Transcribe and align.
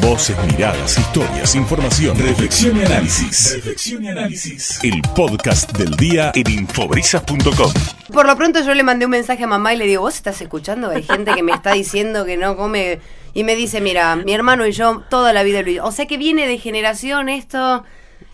Voces, 0.00 0.36
miradas, 0.46 0.98
historias, 0.98 1.54
información, 1.54 2.18
reflexión 2.18 2.76
y 2.76 2.84
análisis. 2.84 3.54
Reflexión 3.54 4.04
y 4.04 4.08
análisis. 4.08 4.82
El 4.82 5.00
podcast 5.14 5.72
del 5.76 5.96
día 5.96 6.32
en 6.34 6.50
infobrisas.com. 6.50 7.72
Por 8.12 8.26
lo 8.26 8.36
pronto 8.36 8.60
yo 8.62 8.74
le 8.74 8.82
mandé 8.82 9.04
un 9.04 9.12
mensaje 9.12 9.44
a 9.44 9.46
mamá 9.46 9.74
y 9.74 9.76
le 9.76 9.86
digo, 9.86 10.02
¿vos 10.02 10.14
estás 10.14 10.40
escuchando? 10.40 10.90
Hay 10.90 11.02
gente 11.02 11.34
que 11.34 11.42
me 11.42 11.52
está 11.52 11.72
diciendo 11.72 12.24
que 12.24 12.36
no 12.36 12.56
come... 12.56 13.00
Y 13.34 13.44
me 13.44 13.54
dice, 13.54 13.80
mira, 13.80 14.16
mi 14.16 14.32
hermano 14.32 14.66
y 14.66 14.72
yo 14.72 15.02
toda 15.10 15.32
la 15.32 15.42
vida 15.42 15.62
lo 15.62 15.84
O 15.84 15.92
sea 15.92 16.06
que 16.06 16.16
viene 16.18 16.46
de 16.46 16.58
generación 16.58 17.28
esto... 17.28 17.84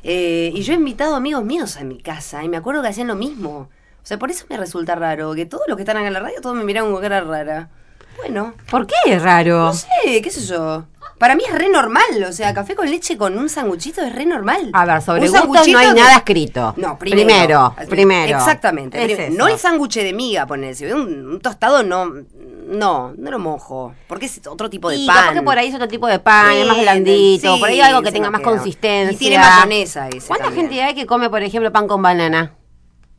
Eh, 0.04 0.52
y 0.54 0.62
yo 0.62 0.72
he 0.72 0.76
invitado 0.76 1.14
amigos 1.14 1.44
míos 1.44 1.76
a 1.76 1.84
mi 1.84 1.98
casa 2.00 2.42
y 2.42 2.48
me 2.48 2.56
acuerdo 2.56 2.82
que 2.82 2.88
hacían 2.88 3.08
lo 3.08 3.14
mismo. 3.14 3.68
O 4.02 4.04
sea, 4.06 4.18
por 4.18 4.30
eso 4.30 4.46
me 4.48 4.56
resulta 4.56 4.94
raro, 4.96 5.34
que 5.34 5.46
todos 5.46 5.64
los 5.68 5.76
que 5.76 5.82
están 5.82 5.96
acá 5.96 6.08
en 6.08 6.12
la 6.12 6.20
radio, 6.20 6.40
todos 6.40 6.56
me 6.56 6.64
miran 6.64 6.90
con 6.90 7.00
cara 7.00 7.20
rara. 7.20 7.70
Bueno. 8.16 8.54
¿Por 8.70 8.86
qué 8.86 8.94
es 9.06 9.22
raro? 9.22 9.66
No 9.66 9.74
sé, 9.74 10.22
qué 10.22 10.30
sé 10.30 10.44
yo. 10.44 10.86
Para 11.22 11.36
mí 11.36 11.44
es 11.48 11.54
re 11.54 11.68
normal, 11.68 12.24
o 12.28 12.32
sea, 12.32 12.52
café 12.52 12.74
con 12.74 12.90
leche 12.90 13.16
con 13.16 13.38
un 13.38 13.48
sanguchito 13.48 14.02
es 14.02 14.12
re 14.12 14.26
normal. 14.26 14.70
A 14.72 14.84
ver, 14.84 15.00
sobre 15.00 15.28
gustos 15.28 15.68
no 15.68 15.78
hay 15.78 15.94
nada 15.94 16.16
escrito. 16.16 16.74
No, 16.76 16.98
primero. 16.98 17.72
Primero, 17.76 17.88
primero. 17.88 18.38
Exactamente. 18.38 19.30
no 19.30 19.46
el 19.46 19.56
sándwich 19.56 19.98
de 19.98 20.12
miga, 20.12 20.46
ponerse. 20.46 20.92
Un, 20.92 21.28
un 21.28 21.40
tostado 21.40 21.84
no, 21.84 22.10
no, 22.66 23.14
no 23.16 23.30
lo 23.30 23.38
mojo. 23.38 23.94
Porque 24.08 24.26
es 24.26 24.40
otro 24.48 24.68
tipo 24.68 24.90
de 24.90 24.96
y 24.96 25.06
pan. 25.06 25.16
Capaz 25.16 25.34
que 25.34 25.42
por 25.42 25.56
ahí 25.56 25.68
es 25.68 25.76
otro 25.76 25.86
tipo 25.86 26.08
de 26.08 26.18
pan, 26.18 26.56
es 26.56 26.66
más 26.66 26.80
blandito. 26.80 27.56
por 27.60 27.68
ahí 27.68 27.80
algo 27.80 28.02
que 28.02 28.10
tenga 28.10 28.28
más 28.28 28.40
consistencia. 28.40 29.14
Y 29.14 29.16
tiene 29.16 29.38
mayonesa 29.38 30.08
ese 30.08 30.26
¿Cuánta 30.26 30.50
gente 30.50 30.82
hay 30.82 30.96
que 30.96 31.06
come, 31.06 31.30
por 31.30 31.44
ejemplo, 31.44 31.70
pan 31.70 31.86
con 31.86 32.02
banana? 32.02 32.56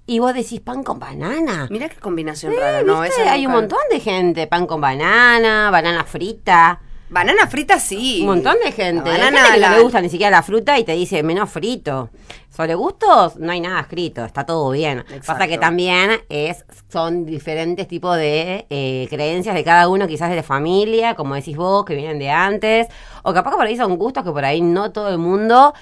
Y 0.07 0.19
vos 0.19 0.33
decís 0.33 0.59
pan 0.59 0.83
con 0.83 0.99
banana. 0.99 1.67
Mira 1.71 1.87
qué 1.87 2.01
combinación 2.01 2.53
rara, 2.53 2.83
¿no? 2.83 2.99
hay 2.99 3.45
un 3.45 3.53
montón 3.53 3.79
de 3.89 4.01
gente. 4.01 4.45
Pan 4.45 4.67
con 4.67 4.81
banana, 4.81 5.71
banana 5.71 6.03
frita. 6.03 6.81
Banana 7.13 7.45
frita 7.45 7.79
sí. 7.79 8.21
Un 8.21 8.27
montón 8.27 8.55
de 8.65 8.71
gente. 8.71 9.07
banana 9.07 9.53
que 9.53 9.59
no 9.59 9.69
le 9.69 9.83
gusta 9.83 10.01
ni 10.01 10.09
siquiera 10.09 10.31
la 10.31 10.41
fruta 10.41 10.79
y 10.79 10.83
te 10.83 10.93
dice 10.93 11.21
menos 11.21 11.47
frito. 11.47 12.09
Sobre 12.49 12.73
gustos 12.73 13.37
no 13.37 13.51
hay 13.51 13.59
nada 13.59 13.81
escrito, 13.81 14.25
está 14.25 14.47
todo 14.47 14.71
bien. 14.71 15.05
Pasa 15.25 15.47
que 15.47 15.59
también 15.59 16.21
es 16.29 16.65
son 16.91 17.23
diferentes 17.23 17.87
tipos 17.87 18.17
de 18.17 18.65
eh, 18.69 19.07
creencias 19.11 19.53
de 19.53 19.63
cada 19.63 19.89
uno, 19.89 20.07
quizás 20.07 20.31
de 20.31 20.37
la 20.37 20.43
familia, 20.43 21.13
como 21.13 21.35
decís 21.35 21.55
vos, 21.55 21.85
que 21.85 21.95
vienen 21.95 22.17
de 22.17 22.31
antes. 22.31 22.87
O 23.21 23.31
capaz 23.31 23.51
que 23.51 23.57
por 23.57 23.67
ahí 23.67 23.77
son 23.77 23.95
gustos 23.97 24.23
que 24.23 24.31
por 24.31 24.43
ahí 24.43 24.61
no 24.61 24.91
todo 24.91 25.09
el 25.09 25.19
mundo 25.19 25.73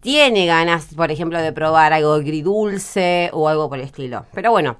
tiene 0.00 0.44
ganas, 0.44 0.94
por 0.94 1.10
ejemplo, 1.10 1.40
de 1.40 1.52
probar 1.52 1.94
algo 1.94 2.12
agridulce 2.12 3.30
o 3.32 3.48
algo 3.48 3.70
por 3.70 3.78
el 3.78 3.84
estilo. 3.84 4.26
Pero 4.34 4.50
bueno, 4.50 4.76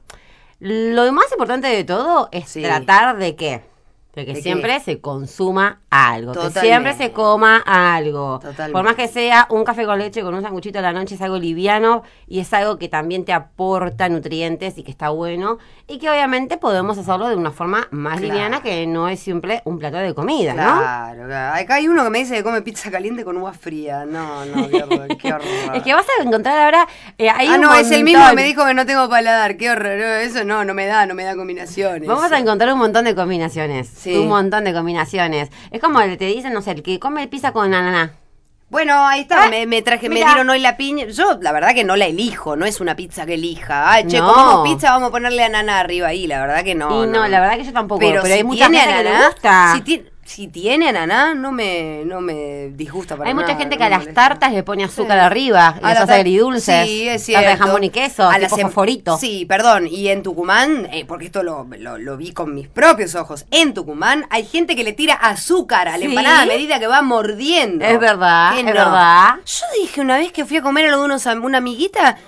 lo 0.60 1.10
más 1.12 1.32
importante 1.32 1.68
de 1.68 1.84
todo 1.84 2.28
es 2.32 2.52
tratar 2.52 3.16
de 3.16 3.34
que 3.34 3.75
de 4.16 4.24
que 4.24 4.40
siempre 4.40 4.80
se 4.80 4.98
consuma 4.98 5.80
algo, 5.90 6.32
que 6.32 6.50
siempre 6.58 6.94
se 6.94 7.12
coma 7.12 7.58
algo. 7.58 8.40
Por 8.72 8.82
más 8.82 8.94
que 8.94 9.08
sea 9.08 9.46
un 9.50 9.62
café 9.62 9.84
con 9.84 9.98
leche 9.98 10.22
con 10.22 10.34
un 10.34 10.40
sanguchito 10.40 10.78
a 10.78 10.82
la 10.82 10.94
noche, 10.94 11.16
es 11.16 11.20
algo 11.20 11.36
liviano 11.36 12.02
y 12.26 12.40
es 12.40 12.50
algo 12.54 12.78
que 12.78 12.88
también 12.88 13.26
te 13.26 13.34
aporta 13.34 14.08
nutrientes 14.08 14.78
y 14.78 14.84
que 14.84 14.90
está 14.90 15.10
bueno. 15.10 15.58
Y 15.86 15.98
que 15.98 16.08
obviamente 16.08 16.56
podemos 16.56 16.96
hacerlo 16.96 17.28
de 17.28 17.36
una 17.36 17.50
forma 17.50 17.88
más 17.90 18.20
liviana 18.22 18.62
que 18.62 18.86
no 18.86 19.06
es 19.06 19.20
siempre 19.20 19.60
un 19.66 19.78
plato 19.78 19.98
de 19.98 20.14
comida, 20.14 20.54
¿no? 20.54 20.80
Claro, 20.80 21.26
claro. 21.26 21.60
Acá 21.60 21.74
hay 21.74 21.86
uno 21.86 22.02
que 22.02 22.10
me 22.10 22.18
dice 22.20 22.36
que 22.36 22.42
come 22.42 22.62
pizza 22.62 22.90
caliente 22.90 23.22
con 23.22 23.36
uva 23.36 23.52
fría. 23.52 24.06
No, 24.06 24.46
no, 24.46 24.68
qué 24.68 24.82
horror. 24.82 25.06
es 25.74 25.82
que 25.82 25.92
vas 25.92 26.06
a 26.18 26.22
encontrar 26.22 26.58
ahora. 26.58 26.88
Eh, 27.18 27.28
ah, 27.28 27.58
no, 27.58 27.74
es 27.74 27.90
el 27.90 28.02
mismo 28.02 28.26
que 28.30 28.34
me 28.34 28.44
dijo 28.44 28.64
que 28.64 28.72
no 28.72 28.86
tengo 28.86 29.10
paladar. 29.10 29.58
Qué 29.58 29.70
horror. 29.70 29.92
Eso 29.92 30.42
no, 30.44 30.64
no 30.64 30.72
me 30.72 30.86
da, 30.86 31.04
no 31.04 31.14
me 31.14 31.24
da 31.24 31.36
combinaciones. 31.36 32.08
Vamos 32.08 32.32
a 32.32 32.38
encontrar 32.38 32.72
un 32.72 32.78
montón 32.78 33.04
de 33.04 33.14
combinaciones. 33.14 34.05
Sí. 34.06 34.16
Un 34.16 34.28
montón 34.28 34.64
de 34.64 34.72
combinaciones. 34.72 35.50
Es 35.70 35.80
como 35.80 36.00
te 36.00 36.26
dicen, 36.26 36.52
no 36.52 36.62
sé, 36.62 36.72
el 36.72 36.82
que 36.82 36.98
come 36.98 37.26
pizza 37.28 37.52
con 37.52 37.74
ananá. 37.74 38.14
Bueno, 38.68 39.06
ahí 39.06 39.20
está, 39.20 39.44
ah, 39.44 39.66
me, 39.66 39.82
traje, 39.82 40.08
me 40.08 40.16
dieron 40.16 40.50
hoy 40.50 40.58
la 40.58 40.76
piña. 40.76 41.06
Yo, 41.06 41.38
la 41.40 41.52
verdad 41.52 41.72
que 41.72 41.84
no 41.84 41.94
la 41.94 42.06
elijo, 42.06 42.56
no 42.56 42.66
es 42.66 42.80
una 42.80 42.96
pizza 42.96 43.24
que 43.24 43.34
elija. 43.34 43.92
Ay, 43.92 44.08
che, 44.08 44.18
como 44.18 44.64
pizza, 44.64 44.90
vamos 44.90 45.10
a 45.10 45.12
ponerle 45.12 45.44
ananá 45.44 45.78
arriba 45.78 46.08
ahí, 46.08 46.26
la 46.26 46.40
verdad 46.40 46.64
que 46.64 46.74
no. 46.74 47.04
Y 47.04 47.06
no, 47.06 47.28
la 47.28 47.40
verdad 47.40 47.56
que 47.58 47.64
yo 47.64 47.72
tampoco, 47.72 48.00
pero, 48.00 48.22
hay 48.24 48.42
mucha 48.42 48.64
gente 48.64 48.80
que 48.80 49.02
le 49.04 49.26
gusta. 49.28 49.72
Si 49.74 49.80
tiene, 49.82 50.10
si 50.26 50.48
tiene 50.48 50.88
ananá, 50.88 51.34
no 51.34 51.52
me, 51.52 52.02
no 52.04 52.20
me 52.20 52.70
disgusta 52.74 53.16
para 53.16 53.28
Hay 53.28 53.34
mucha 53.34 53.54
gente 53.54 53.78
que 53.78 53.84
a 53.84 53.88
las 53.88 54.12
tartas 54.12 54.52
le 54.52 54.64
pone 54.64 54.82
azúcar 54.82 55.18
arriba, 55.18 55.76
y 55.78 55.82
las 55.84 56.00
hace 56.00 56.14
agridulces. 56.14 56.86
Sí, 56.86 57.08
es 57.08 57.24
cierto. 57.24 57.48
de 57.48 57.56
jamón 57.56 57.84
y 57.84 57.90
queso, 57.90 58.28
a 58.28 58.38
tipo 58.38 58.56
fosforito. 58.56 59.16
Sí, 59.18 59.46
perdón. 59.46 59.86
Y 59.86 60.08
en 60.08 60.24
Tucumán, 60.24 60.88
eh, 60.92 61.04
porque 61.06 61.26
esto 61.26 61.44
lo, 61.44 61.66
lo, 61.78 62.16
vi 62.16 62.32
con 62.32 62.54
mis 62.54 62.66
propios 62.66 63.14
ojos, 63.14 63.46
en 63.52 63.72
Tucumán 63.72 64.26
hay 64.30 64.44
gente 64.44 64.74
que 64.74 64.82
le 64.82 64.92
tira 64.92 65.14
azúcar 65.14 65.86
a 65.88 65.96
la 65.96 66.04
empanada 66.04 66.42
a 66.42 66.46
medida 66.46 66.80
que 66.80 66.88
va 66.88 67.02
mordiendo. 67.02 67.84
Es 67.84 68.00
verdad, 68.00 68.58
es 68.58 68.64
verdad. 68.64 69.36
Yo 69.46 69.64
dije 69.80 70.00
una 70.00 70.18
vez 70.18 70.32
que 70.32 70.44
fui 70.44 70.56
a 70.56 70.62
comer 70.62 70.86
a 70.86 70.90
lo 70.90 70.98
de 70.98 71.04
unos, 71.04 71.24
una 71.26 71.58
amiguita... 71.58 72.18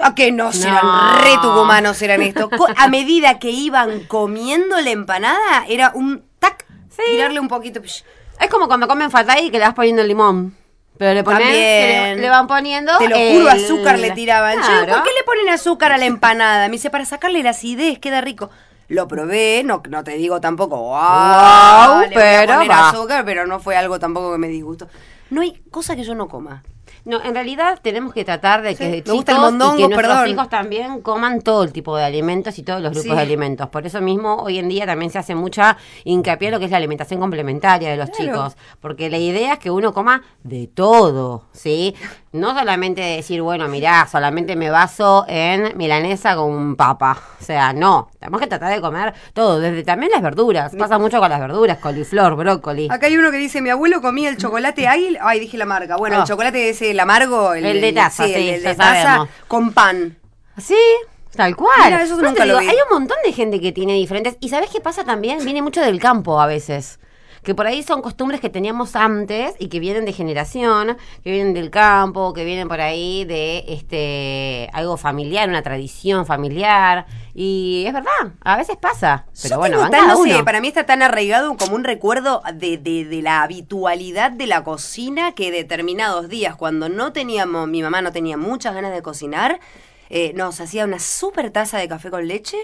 ¿A 0.00 0.12
que 0.12 0.32
no 0.32 0.52
serán 0.52 1.22
re 1.22 1.34
tucumanos 1.40 2.02
eran 2.02 2.20
esto? 2.20 2.50
A 2.76 2.88
medida 2.88 3.38
que 3.38 3.50
iban 3.50 4.00
comiendo 4.06 4.80
la 4.80 4.90
empanada, 4.90 5.64
era 5.68 5.92
un 5.94 6.24
tac 6.96 7.06
Tirarle 7.06 7.40
un 7.40 7.48
poquito. 7.48 7.80
Es 7.82 8.04
como 8.50 8.66
cuando 8.66 8.88
comen 8.88 9.10
fatay 9.10 9.46
y 9.46 9.50
que 9.50 9.58
le 9.58 9.64
vas 9.64 9.74
poniendo 9.74 10.02
el 10.02 10.08
limón. 10.08 10.56
Pero 10.96 11.12
le 11.12 11.24
ponen, 11.24 12.20
le, 12.20 12.28
van 12.28 12.46
poniendo. 12.46 12.96
Te 12.98 13.08
lo 13.08 13.16
juro, 13.16 13.48
azúcar 13.48 13.98
le 13.98 14.12
tiraban. 14.12 14.56
¿Por 14.58 15.02
qué 15.02 15.10
le 15.10 15.24
ponen 15.24 15.48
azúcar 15.48 15.92
a 15.92 15.98
la 15.98 16.04
empanada? 16.04 16.68
Me 16.68 16.74
dice, 16.74 16.90
para 16.90 17.04
sacarle 17.04 17.42
la 17.42 17.50
acidez, 17.50 17.98
queda 17.98 18.20
rico. 18.20 18.50
Lo 18.88 19.08
probé, 19.08 19.62
no, 19.64 19.82
no 19.88 20.04
te 20.04 20.12
digo 20.12 20.40
tampoco, 20.40 20.76
wow, 20.76 22.04
pero, 22.12 22.52
azúcar, 22.70 23.24
pero 23.24 23.46
no 23.46 23.58
fue 23.58 23.76
algo 23.76 23.98
tampoco 23.98 24.32
que 24.32 24.38
me 24.38 24.48
disgustó. 24.48 24.88
No 25.30 25.40
hay 25.40 25.62
cosa 25.70 25.96
que 25.96 26.04
yo 26.04 26.14
no 26.14 26.28
coma. 26.28 26.62
No, 27.04 27.22
en 27.22 27.34
realidad 27.34 27.78
tenemos 27.82 28.14
que 28.14 28.24
tratar 28.24 28.62
de 28.62 28.74
que 28.74 29.02
chicos 29.02 29.14
gusta 29.14 29.32
el 29.32 29.38
mondongo, 29.38 29.78
y 29.78 29.82
que 29.82 29.94
nuestros 29.94 30.28
hijos 30.28 30.48
también 30.48 31.02
coman 31.02 31.42
todo 31.42 31.62
el 31.62 31.72
tipo 31.72 31.96
de 31.96 32.04
alimentos 32.04 32.58
y 32.58 32.62
todos 32.62 32.80
los 32.80 32.92
grupos 32.92 33.16
de 33.16 33.22
alimentos. 33.22 33.68
Por 33.68 33.84
eso 33.86 34.00
mismo 34.00 34.36
hoy 34.36 34.58
en 34.58 34.68
día 34.68 34.86
también 34.86 35.10
se 35.10 35.18
hace 35.18 35.34
mucha 35.34 35.76
hincapié 36.04 36.48
en 36.48 36.52
lo 36.52 36.58
que 36.58 36.64
es 36.64 36.70
la 36.70 36.78
alimentación 36.78 37.20
complementaria 37.20 37.90
de 37.90 37.96
los 37.98 38.10
chicos, 38.10 38.56
porque 38.80 39.10
la 39.10 39.18
idea 39.18 39.54
es 39.54 39.58
que 39.58 39.70
uno 39.70 39.92
coma 39.92 40.22
de 40.42 40.66
todo, 40.66 41.44
¿sí? 41.52 41.94
No 42.32 42.58
solamente 42.58 43.00
decir, 43.00 43.42
bueno, 43.42 43.68
mirá, 43.68 44.08
solamente 44.10 44.56
me 44.56 44.70
baso 44.70 45.24
en 45.28 45.76
milanesa 45.76 46.34
con 46.36 46.74
papa. 46.74 47.18
O 47.40 47.44
sea, 47.44 47.72
no, 47.72 48.08
tenemos 48.18 48.40
que 48.40 48.46
tratar 48.46 48.74
de 48.74 48.80
comer 48.80 49.12
todo, 49.34 49.60
desde 49.60 49.84
también 49.84 50.10
las 50.10 50.22
verduras. 50.22 50.74
Pasa 50.74 50.98
mucho 50.98 51.20
con 51.20 51.28
las 51.28 51.38
verduras, 51.38 51.78
coliflor, 51.78 52.34
brócoli. 52.34 52.88
Acá 52.90 53.06
hay 53.06 53.16
uno 53.18 53.30
que 53.30 53.36
dice, 53.36 53.60
mi 53.60 53.70
abuelo 53.70 54.00
comía 54.00 54.30
el 54.30 54.38
chocolate 54.38 54.88
águila. 54.88 55.20
Ay, 55.22 55.40
dije 55.40 55.58
la 55.58 55.66
marca. 55.66 55.96
Bueno, 55.96 56.16
el 56.16 56.22
oh. 56.22 56.26
chocolate 56.26 56.70
ese 56.70 56.93
el 56.94 57.00
amargo, 57.00 57.54
el, 57.54 57.80
de 57.80 57.92
taza, 57.92 58.24
sí, 58.24 58.32
el, 58.34 58.62
de 58.62 58.74
taza 58.74 59.28
con 59.48 59.72
pan. 59.72 60.16
Sí, 60.58 60.76
Tal 61.36 61.56
cual. 61.56 61.92
eso 61.94 62.16
nunca 62.16 62.46
lo 62.46 62.58
Hay 62.58 62.68
un 62.68 62.98
montón 62.98 63.16
de 63.24 63.32
gente 63.32 63.60
que 63.60 63.72
tiene 63.72 63.94
diferentes. 63.94 64.36
¿Y 64.40 64.48
sabes 64.48 64.70
qué 64.70 64.80
pasa 64.80 65.04
también? 65.04 65.44
Viene 65.44 65.62
mucho 65.62 65.80
del 65.80 66.00
campo 66.00 66.40
a 66.40 66.46
veces 66.46 67.00
que 67.44 67.54
por 67.54 67.66
ahí 67.66 67.82
son 67.82 68.02
costumbres 68.02 68.40
que 68.40 68.48
teníamos 68.48 68.96
antes 68.96 69.54
y 69.58 69.68
que 69.68 69.78
vienen 69.78 70.04
de 70.04 70.12
generación, 70.12 70.96
que 71.22 71.30
vienen 71.30 71.54
del 71.54 71.70
campo, 71.70 72.32
que 72.32 72.44
vienen 72.44 72.66
por 72.66 72.80
ahí 72.80 73.24
de 73.24 73.64
este 73.68 74.70
algo 74.72 74.96
familiar, 74.96 75.48
una 75.48 75.62
tradición 75.62 76.26
familiar. 76.26 77.06
Y 77.34 77.84
es 77.86 77.92
verdad, 77.92 78.32
a 78.40 78.56
veces 78.56 78.76
pasa. 78.76 79.26
Pero 79.42 79.58
bueno, 79.58 79.78
uno. 80.16 80.44
para 80.44 80.60
mí 80.60 80.68
está 80.68 80.86
tan 80.86 81.02
arraigado 81.02 81.56
como 81.56 81.76
un 81.76 81.84
recuerdo 81.84 82.42
de, 82.54 82.78
de, 82.78 83.04
de, 83.04 83.22
la 83.22 83.42
habitualidad 83.42 84.30
de 84.30 84.46
la 84.46 84.64
cocina 84.64 85.32
que 85.32 85.50
determinados 85.50 86.28
días, 86.28 86.56
cuando 86.56 86.88
no 86.88 87.12
teníamos, 87.12 87.68
mi 87.68 87.82
mamá 87.82 88.02
no 88.02 88.12
tenía 88.12 88.36
muchas 88.36 88.74
ganas 88.74 88.92
de 88.92 89.02
cocinar, 89.02 89.60
eh, 90.10 90.32
nos 90.34 90.60
hacía 90.60 90.84
una 90.84 90.98
super 90.98 91.50
taza 91.50 91.78
de 91.78 91.88
café 91.88 92.10
con 92.10 92.26
leche 92.26 92.56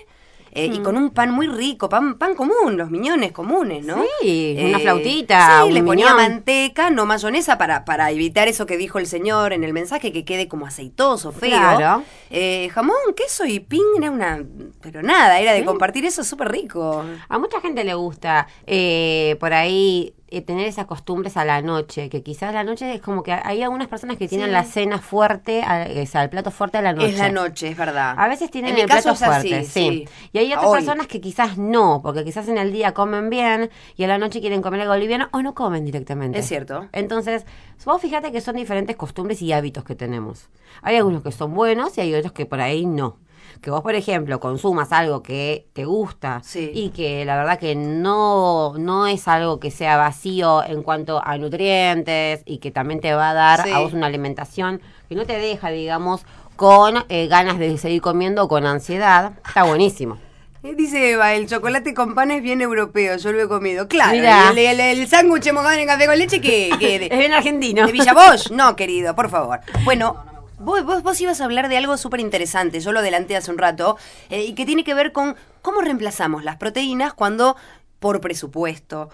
eh, 0.53 0.67
y 0.73 0.81
con 0.81 0.97
un 0.97 1.11
pan 1.11 1.31
muy 1.31 1.47
rico, 1.47 1.89
pan, 1.89 2.19
pan 2.19 2.35
común, 2.35 2.77
los 2.77 2.91
miñones 2.91 3.33
comunes, 3.33 3.85
¿no? 3.85 4.03
Sí, 4.21 4.57
una 4.59 4.79
eh, 4.79 4.83
flautita. 4.83 5.63
Sí, 5.65 5.73
le 5.73 5.83
ponía 5.83 6.15
manteca, 6.15 6.91
no 6.91 7.07
mayonesa, 7.07 7.57
para, 7.59 7.85
para 7.85 8.11
evitar 8.11 8.49
eso 8.49 8.67
que 8.67 8.77
dijo 8.77 8.99
el 8.99 9.07
señor 9.07 9.53
en 9.53 9.65
el 9.65 9.73
mensaje, 9.73 10.13
que 10.13 10.25
quede 10.25 10.49
como 10.49 10.67
aceitoso, 10.67 11.33
feo. 11.33 11.51
Claro. 11.51 12.03
Eh, 12.31 12.69
jamón, 12.73 12.97
queso 13.17 13.47
y 13.47 13.61
ping 13.61 13.97
era 13.99 14.11
una. 14.11 14.45
Pero 14.81 15.03
nada, 15.03 15.41
era 15.41 15.53
de 15.53 15.65
compartir 15.65 16.05
eso 16.05 16.25
súper 16.25 16.51
rico. 16.51 17.05
A 17.29 17.39
mucha 17.39 17.61
gente 17.61 17.85
le 17.85 17.95
gusta 17.95 18.47
por 19.39 19.53
ahí 19.53 20.15
eh, 20.31 20.43
tener 20.43 20.67
esas 20.67 20.87
costumbres 20.87 21.37
a 21.37 21.45
la 21.45 21.63
noche, 21.63 22.09
que 22.09 22.23
quizás 22.23 22.55
la 22.55 22.65
noche 22.65 22.95
es 22.95 23.01
como 23.01 23.23
que 23.23 23.33
hay 23.33 23.63
algunas 23.63 23.89
personas 23.89 24.17
que 24.17 24.29
tienen 24.29 24.53
la 24.53 24.65
cena 24.65 24.99
fuerte, 24.99 25.61
o 25.61 26.07
sea, 26.07 26.23
el 26.23 26.31
plato 26.31 26.51
fuerte 26.51 26.79
a 26.79 26.83
la 26.83 26.93
noche. 26.93 27.09
Es 27.09 27.19
la 27.19 27.31
noche, 27.31 27.69
es 27.69 27.77
verdad. 27.77 28.15
A 28.17 28.29
veces 28.29 28.51
tienen 28.51 28.77
el 28.79 28.87
plato 28.87 29.15
fuerte, 29.15 29.65
sí. 29.65 30.07
Y 30.33 30.39
hay 30.39 30.53
otras 30.53 30.71
personas 30.71 31.07
que 31.07 31.21
quizás 31.21 31.59
no, 31.59 32.01
porque 32.03 32.25
quizás 32.25 32.49
en 32.49 32.59
el 32.59 32.73
día 32.73 32.95
comen 32.95 33.31
bien 33.31 33.71
y 33.97 34.05
a 34.05 34.09
la 34.09 34.19
noche 34.19 34.41
quieren 34.41 34.63
comer 34.63 34.83
algo 34.83 34.97
liviano 34.97 35.29
o 35.33 35.43
no 35.43 35.55
comen 35.55 35.85
directamente. 35.85 36.39
Es 36.39 36.47
cierto. 36.47 36.89
Entonces, 36.93 37.45
vos 37.85 38.01
fíjate 38.01 38.33
que 38.33 38.41
son 38.41 38.57
diferentes 38.57 38.97
costumbres 38.97 39.43
y 39.43 39.53
hábitos 39.53 39.85
que 39.85 39.95
tenemos. 39.95 40.49
Hay 40.83 40.97
algunos 40.97 41.23
que 41.23 41.33
son 41.33 41.55
buenos 41.55 41.97
y 41.99 42.03
hay 42.03 42.15
otros 42.15 42.33
que 42.33 42.47
por 42.47 42.61
ahí 42.61 42.87
no. 42.87 43.17
Que 43.61 43.71
vos, 43.71 43.83
por 43.83 43.95
ejemplo, 43.95 44.41
consumas 44.41 44.93
algo 44.93 45.23
que 45.23 45.67
te 45.73 45.85
gusta 45.85 46.43
y 46.55 46.91
que 46.91 47.25
la 47.25 47.37
verdad 47.37 47.59
que 47.59 47.75
no, 47.75 48.75
no 48.79 49.07
es 49.07 49.29
algo 49.29 49.61
que 49.61 49.71
sea 49.71 49.97
vacío 49.97 50.65
en 50.65 50.83
cuanto 50.83 51.23
a 51.25 51.37
nutrientes 51.39 52.43
y 52.47 52.59
que 52.59 52.71
también 52.71 53.01
te 53.01 53.13
va 53.13 53.31
a 53.31 53.35
dar 53.35 53.69
a 53.69 53.81
vos 53.81 53.93
una 53.93 54.07
alimentación 54.07 54.81
que 55.09 55.15
no 55.15 55.25
te 55.27 55.39
deja, 55.39 55.71
digamos, 55.71 56.25
con 56.57 57.05
eh, 57.09 57.27
ganas 57.27 57.59
de 57.59 57.79
seguir 57.79 58.03
comiendo 58.03 58.47
con 58.47 58.67
ansiedad, 58.67 59.33
está 59.47 59.65
buenísimo. 59.65 60.19
Eh, 60.63 60.75
dice 60.77 61.13
Eva, 61.13 61.33
el 61.33 61.47
chocolate 61.47 61.95
con 61.95 62.15
pan 62.15 62.31
es 62.31 62.43
bien 62.43 62.61
europeo, 62.61 63.17
yo 63.17 63.33
lo 63.33 63.41
he 63.41 63.49
comido. 63.49 63.89
Claro, 63.89 64.53
el, 64.55 64.79
el, 64.79 65.09
sándwich 65.09 65.51
mojado 65.55 65.73
en 65.79 65.87
café 65.87 66.05
con 66.05 66.19
leche 66.19 66.43
que... 66.43 66.69
es 67.11 67.19
bien 67.19 67.33
argentino. 67.33 67.87
¿De 67.87 67.93
Villa 67.93 68.15
No, 68.51 68.77
querido, 68.77 69.17
por 69.17 69.31
favor. 69.31 69.61
Bueno, 69.85 70.23
vos, 70.61 71.03
vos, 71.03 71.21
ibas 71.21 71.41
a 71.41 71.45
hablar 71.45 71.69
de 71.69 71.77
algo 71.77 71.97
súper 71.97 72.21
interesante, 72.21 72.81
yo 72.81 72.93
lo 72.93 73.01
adelanté 73.01 73.37
hace 73.37 73.51
un 73.51 73.59
rato, 73.59 73.97
eh, 74.29 74.45
y 74.45 74.55
que 74.55 74.67
tiene 74.67 74.85
que 74.85 74.95
ver 74.95 75.13
con 75.13 75.37
cómo 75.63 75.81
reemplazamos 75.81 76.45
las 76.45 76.57
proteínas 76.57 77.15
cuando 77.15 77.57
por 77.99 78.21
presupuesto, 78.21 79.11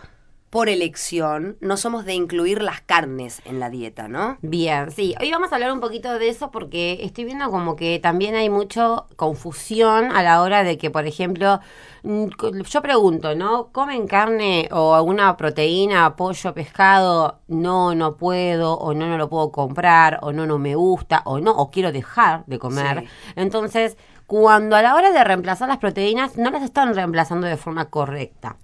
por 0.50 0.68
elección, 0.68 1.56
no 1.60 1.76
somos 1.76 2.04
de 2.04 2.14
incluir 2.14 2.62
las 2.62 2.80
carnes 2.80 3.42
en 3.44 3.58
la 3.58 3.68
dieta, 3.68 4.06
¿no? 4.08 4.38
Bien, 4.42 4.90
sí. 4.92 5.14
Hoy 5.20 5.30
vamos 5.30 5.50
a 5.50 5.56
hablar 5.56 5.72
un 5.72 5.80
poquito 5.80 6.18
de 6.18 6.28
eso 6.28 6.50
porque 6.50 7.00
estoy 7.02 7.24
viendo 7.24 7.50
como 7.50 7.74
que 7.74 7.98
también 7.98 8.36
hay 8.36 8.48
mucha 8.48 9.04
confusión 9.16 10.12
a 10.12 10.22
la 10.22 10.40
hora 10.42 10.62
de 10.62 10.78
que, 10.78 10.90
por 10.90 11.06
ejemplo, 11.06 11.60
mm, 12.04 12.26
yo 12.68 12.80
pregunto, 12.80 13.34
¿no? 13.34 13.72
¿Comen 13.72 14.06
carne 14.06 14.68
o 14.70 14.94
alguna 14.94 15.36
proteína, 15.36 16.14
pollo, 16.14 16.54
pescado? 16.54 17.40
No, 17.48 17.94
no 17.94 18.16
puedo, 18.16 18.74
o 18.74 18.94
no, 18.94 19.08
no 19.08 19.18
lo 19.18 19.28
puedo 19.28 19.50
comprar, 19.50 20.20
o 20.22 20.32
no, 20.32 20.46
no 20.46 20.58
me 20.58 20.76
gusta, 20.76 21.22
o 21.24 21.40
no, 21.40 21.50
o 21.50 21.70
quiero 21.70 21.90
dejar 21.90 22.44
de 22.46 22.58
comer. 22.60 23.04
Entonces, 23.34 23.96
cuando 24.26 24.76
a 24.76 24.82
la 24.82 24.94
hora 24.94 25.10
de 25.10 25.24
reemplazar 25.24 25.68
las 25.68 25.78
proteínas, 25.78 26.36
no 26.36 26.50
las 26.50 26.62
están 26.62 26.94
reemplazando 26.94 27.46
de 27.46 27.56
forma 27.56 27.90
correcta. 27.90 28.56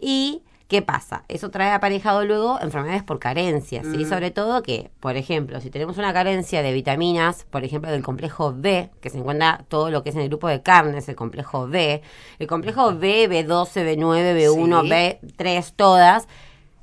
Y 0.00 0.42
¿Qué 0.68 0.82
pasa? 0.82 1.24
Eso 1.28 1.50
trae 1.50 1.72
aparejado 1.72 2.26
luego 2.26 2.60
enfermedades 2.60 3.02
por 3.02 3.18
carencias, 3.18 3.86
¿sí? 3.86 4.04
Mm. 4.04 4.08
Sobre 4.08 4.30
todo 4.30 4.62
que, 4.62 4.90
por 5.00 5.16
ejemplo, 5.16 5.62
si 5.62 5.70
tenemos 5.70 5.96
una 5.96 6.12
carencia 6.12 6.62
de 6.62 6.74
vitaminas, 6.74 7.46
por 7.48 7.64
ejemplo, 7.64 7.90
del 7.90 8.02
complejo 8.02 8.52
B, 8.54 8.90
que 9.00 9.08
se 9.08 9.16
encuentra 9.16 9.64
todo 9.68 9.90
lo 9.90 10.02
que 10.02 10.10
es 10.10 10.16
en 10.16 10.20
el 10.20 10.28
grupo 10.28 10.46
de 10.46 10.62
carnes, 10.62 11.08
el 11.08 11.16
complejo 11.16 11.66
B, 11.68 12.02
el 12.38 12.46
complejo 12.46 12.94
B, 12.94 13.30
B12, 13.30 13.96
B9, 13.96 14.36
B1, 14.36 15.20
B3, 15.32 15.72
todas, 15.74 16.28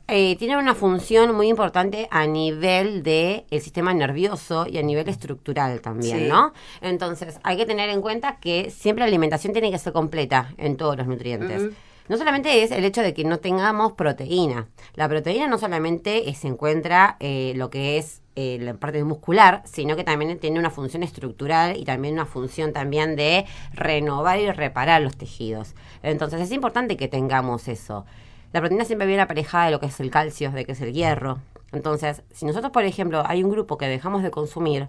eh, 0.08 0.36
tienen 0.38 0.58
una 0.58 0.74
función 0.74 1.36
muy 1.36 1.48
importante 1.48 2.08
a 2.10 2.26
nivel 2.26 3.04
del 3.04 3.46
el 3.52 3.62
sistema 3.62 3.94
nervioso 3.94 4.66
y 4.68 4.80
a 4.80 4.82
nivel 4.82 5.10
estructural 5.10 5.82
también, 5.82 6.28
¿no? 6.28 6.54
Entonces, 6.82 7.40
hay 7.44 7.56
que 7.56 7.68
tener 7.68 7.92
en 7.92 8.02
cuenta 8.02 8.40
que 8.40 8.72
siempre 8.72 9.02
la 9.02 9.08
alimentación 9.08 9.54
tiene 9.54 9.70
que 9.70 9.78
ser 9.78 9.94
completa 9.94 10.56
en 10.58 10.76
todos 10.76 10.98
los 10.98 11.06
nutrientes 11.06 11.72
no 12.08 12.18
solamente 12.18 12.64
es 12.64 12.72
el 12.72 12.86
hecho 12.86 13.02
de 13.02 13.14
que 13.14 13.24
no 13.24 13.40
tengamos 13.40 13.94
proteína. 13.94 14.68
La 14.94 15.10
proteína 15.10 15.48
no 15.48 15.58
solamente 15.58 16.34
se 16.34 16.48
encuentra 16.48 17.18
eh, 17.20 17.54
lo 17.56 17.70
que 17.70 17.98
es 17.98 18.22
eh, 18.36 18.58
la 18.62 18.74
parte 18.74 19.04
muscular, 19.04 19.64
sino 19.66 19.96
que 19.96 20.04
también 20.04 20.38
tiene 20.40 20.60
una 20.60 20.70
función 20.70 21.04
estructural 21.04 21.78
y 21.78 21.86
también 21.86 22.16
una 22.16 22.26
función 22.26 22.74
también 22.74 23.16
de 23.16 23.46
renovar 23.74 24.40
y 24.40 24.52
reparar 24.52 25.02
los 25.02 25.18
tejidos. 25.18 25.74
Entonces 26.04 26.42
es 26.42 26.52
importante 26.52 26.98
que 26.98 27.08
tengamos 27.08 27.68
eso. 27.68 28.06
La 28.54 28.60
proteína 28.60 28.86
siempre 28.86 29.08
viene 29.08 29.22
aparejada 29.22 29.66
de 29.66 29.72
lo 29.72 29.80
que 29.80 29.88
es 29.88 30.00
el 30.00 30.12
calcio, 30.12 30.52
de 30.52 30.66
que 30.66 30.74
es 30.74 30.82
el 30.82 30.94
hierro. 30.94 31.40
Entonces, 31.72 32.24
si 32.32 32.46
nosotros, 32.46 32.72
por 32.72 32.84
ejemplo, 32.84 33.24
hay 33.26 33.44
un 33.44 33.52
grupo 33.52 33.78
que 33.78 33.88
dejamos 33.88 34.24
de 34.24 34.32
consumir, 34.32 34.88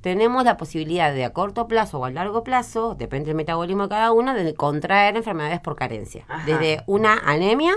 tenemos 0.00 0.44
la 0.44 0.56
posibilidad 0.56 1.12
de 1.12 1.24
a 1.24 1.32
corto 1.32 1.66
plazo 1.66 1.98
o 1.98 2.04
a 2.04 2.10
largo 2.10 2.44
plazo, 2.44 2.94
depende 2.94 3.26
del 3.26 3.36
metabolismo 3.36 3.84
de 3.84 3.88
cada 3.88 4.12
uno, 4.12 4.34
de 4.34 4.54
contraer 4.54 5.16
enfermedades 5.16 5.60
por 5.60 5.76
carencia. 5.76 6.24
Desde 6.46 6.82
una 6.86 7.18
anemia, 7.18 7.74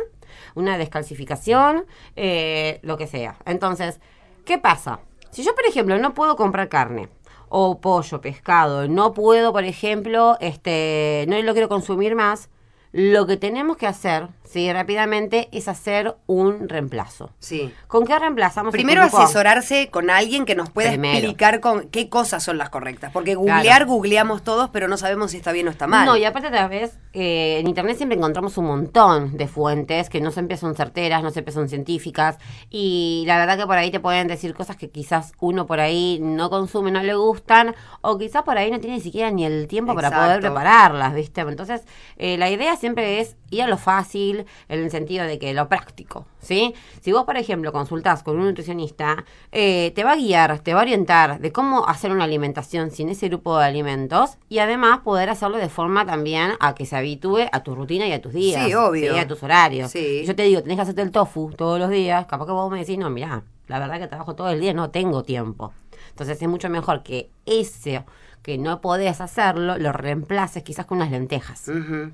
una 0.55 0.77
descalcificación, 0.77 1.85
eh, 2.15 2.79
lo 2.83 2.97
que 2.97 3.07
sea. 3.07 3.37
Entonces, 3.45 3.99
¿qué 4.45 4.57
pasa? 4.57 4.99
Si 5.31 5.43
yo, 5.43 5.55
por 5.55 5.65
ejemplo, 5.65 5.97
no 5.97 6.13
puedo 6.13 6.35
comprar 6.35 6.69
carne, 6.69 7.09
o 7.49 7.81
pollo, 7.81 8.21
pescado, 8.21 8.87
no 8.87 9.13
puedo, 9.13 9.51
por 9.51 9.65
ejemplo, 9.65 10.37
este, 10.39 11.25
no 11.27 11.41
lo 11.41 11.51
quiero 11.51 11.67
consumir 11.67 12.15
más, 12.15 12.49
lo 12.93 13.25
que 13.25 13.37
tenemos 13.37 13.77
que 13.77 13.87
hacer, 13.87 14.27
sí, 14.43 14.71
rápidamente, 14.71 15.47
es 15.53 15.69
hacer 15.69 16.15
un 16.27 16.67
reemplazo. 16.67 17.29
Sí. 17.39 17.73
¿Con 17.87 18.05
qué 18.05 18.19
reemplazamos? 18.19 18.73
Primero 18.73 19.01
asesorarse 19.01 19.89
con 19.89 20.09
alguien 20.09 20.43
que 20.43 20.55
nos 20.55 20.69
pueda 20.69 20.93
explicar 20.93 21.61
con 21.61 21.87
qué 21.89 22.09
cosas 22.09 22.43
son 22.43 22.57
las 22.57 22.69
correctas. 22.69 23.11
Porque 23.13 23.35
googlear, 23.35 23.85
googleamos 23.85 24.43
todos, 24.43 24.69
pero 24.71 24.89
no 24.89 24.97
sabemos 24.97 25.31
si 25.31 25.37
está 25.37 25.53
bien 25.53 25.69
o 25.69 25.71
está 25.71 25.87
mal. 25.87 26.05
No, 26.05 26.17
y 26.17 26.25
aparte 26.25 26.49
tal 26.49 26.69
vez 26.69 26.97
eh, 27.13 27.59
en 27.59 27.67
internet 27.67 27.95
siempre 27.95 28.17
encontramos 28.17 28.57
un 28.57 28.65
montón 28.65 29.37
de 29.37 29.47
fuentes 29.47 30.09
que 30.09 30.19
no 30.19 30.31
siempre 30.31 30.57
son 30.57 30.75
certeras, 30.75 31.23
no 31.23 31.31
siempre 31.31 31.53
son 31.53 31.69
científicas. 31.69 32.39
Y 32.69 33.23
la 33.25 33.37
verdad 33.37 33.57
que 33.57 33.65
por 33.65 33.77
ahí 33.77 33.89
te 33.89 34.01
pueden 34.01 34.27
decir 34.27 34.53
cosas 34.53 34.75
que 34.75 34.89
quizás 34.89 35.31
uno 35.39 35.65
por 35.65 35.79
ahí 35.79 36.19
no 36.21 36.49
consume, 36.49 36.91
no 36.91 37.01
le 37.01 37.15
gustan, 37.15 37.73
o 38.01 38.17
quizás 38.17 38.43
por 38.43 38.57
ahí 38.57 38.69
no 38.69 38.81
tiene 38.81 38.97
ni 38.97 39.01
siquiera 39.01 39.31
ni 39.31 39.45
el 39.45 39.69
tiempo 39.69 39.95
para 39.95 40.11
poder 40.11 40.41
prepararlas, 40.41 41.13
¿viste? 41.13 41.39
Entonces, 41.39 41.83
eh, 42.17 42.37
la 42.37 42.49
idea 42.49 42.75
siempre 42.81 43.21
es 43.21 43.37
ir 43.49 43.63
a 43.63 43.67
lo 43.67 43.77
fácil, 43.77 44.45
en 44.67 44.79
el 44.79 44.91
sentido 44.91 45.25
de 45.25 45.39
que 45.39 45.53
lo 45.53 45.69
práctico, 45.69 46.25
¿sí? 46.39 46.73
Si 47.01 47.11
vos, 47.11 47.23
por 47.23 47.37
ejemplo, 47.37 47.71
consultás 47.71 48.23
con 48.23 48.37
un 48.37 48.45
nutricionista, 48.45 49.23
eh, 49.51 49.91
te 49.95 50.03
va 50.03 50.13
a 50.13 50.15
guiar, 50.15 50.59
te 50.59 50.73
va 50.73 50.81
a 50.81 50.83
orientar 50.83 51.39
de 51.39 51.51
cómo 51.51 51.87
hacer 51.87 52.11
una 52.11 52.25
alimentación 52.25 52.91
sin 52.91 53.09
ese 53.09 53.29
grupo 53.29 53.57
de 53.57 53.65
alimentos 53.65 54.37
y 54.49 54.59
además 54.59 54.99
poder 54.99 55.29
hacerlo 55.29 55.57
de 55.57 55.69
forma 55.69 56.05
también 56.05 56.53
a 56.59 56.75
que 56.75 56.85
se 56.85 56.97
habitúe 56.97 57.47
a 57.51 57.63
tu 57.63 57.75
rutina 57.75 58.07
y 58.07 58.13
a 58.13 58.21
tus 58.21 58.33
días. 58.33 58.65
Sí, 58.65 58.73
obvio. 58.73 59.17
a 59.17 59.27
tus 59.27 59.41
horarios. 59.43 59.91
Sí. 59.91 60.23
Yo 60.25 60.35
te 60.35 60.43
digo, 60.43 60.61
tenés 60.61 60.77
que 60.77 60.81
hacerte 60.81 61.01
el 61.01 61.11
tofu 61.11 61.51
todos 61.55 61.79
los 61.79 61.89
días, 61.89 62.25
capaz 62.25 62.45
que 62.45 62.51
vos 62.51 62.71
me 62.71 62.79
decís, 62.79 62.97
no, 62.97 63.09
mirá, 63.09 63.43
la 63.67 63.79
verdad 63.79 63.99
que 63.99 64.07
trabajo 64.07 64.35
todo 64.35 64.49
el 64.49 64.59
día, 64.59 64.73
no 64.73 64.89
tengo 64.89 65.23
tiempo. 65.23 65.73
Entonces 66.09 66.41
es 66.41 66.47
mucho 66.47 66.69
mejor 66.69 67.03
que 67.03 67.29
ese 67.45 68.03
que 68.41 68.57
no 68.57 68.81
podés 68.81 69.21
hacerlo, 69.21 69.77
lo 69.77 69.91
reemplaces 69.91 70.63
quizás 70.63 70.85
con 70.85 70.97
unas 70.97 71.11
lentejas. 71.11 71.65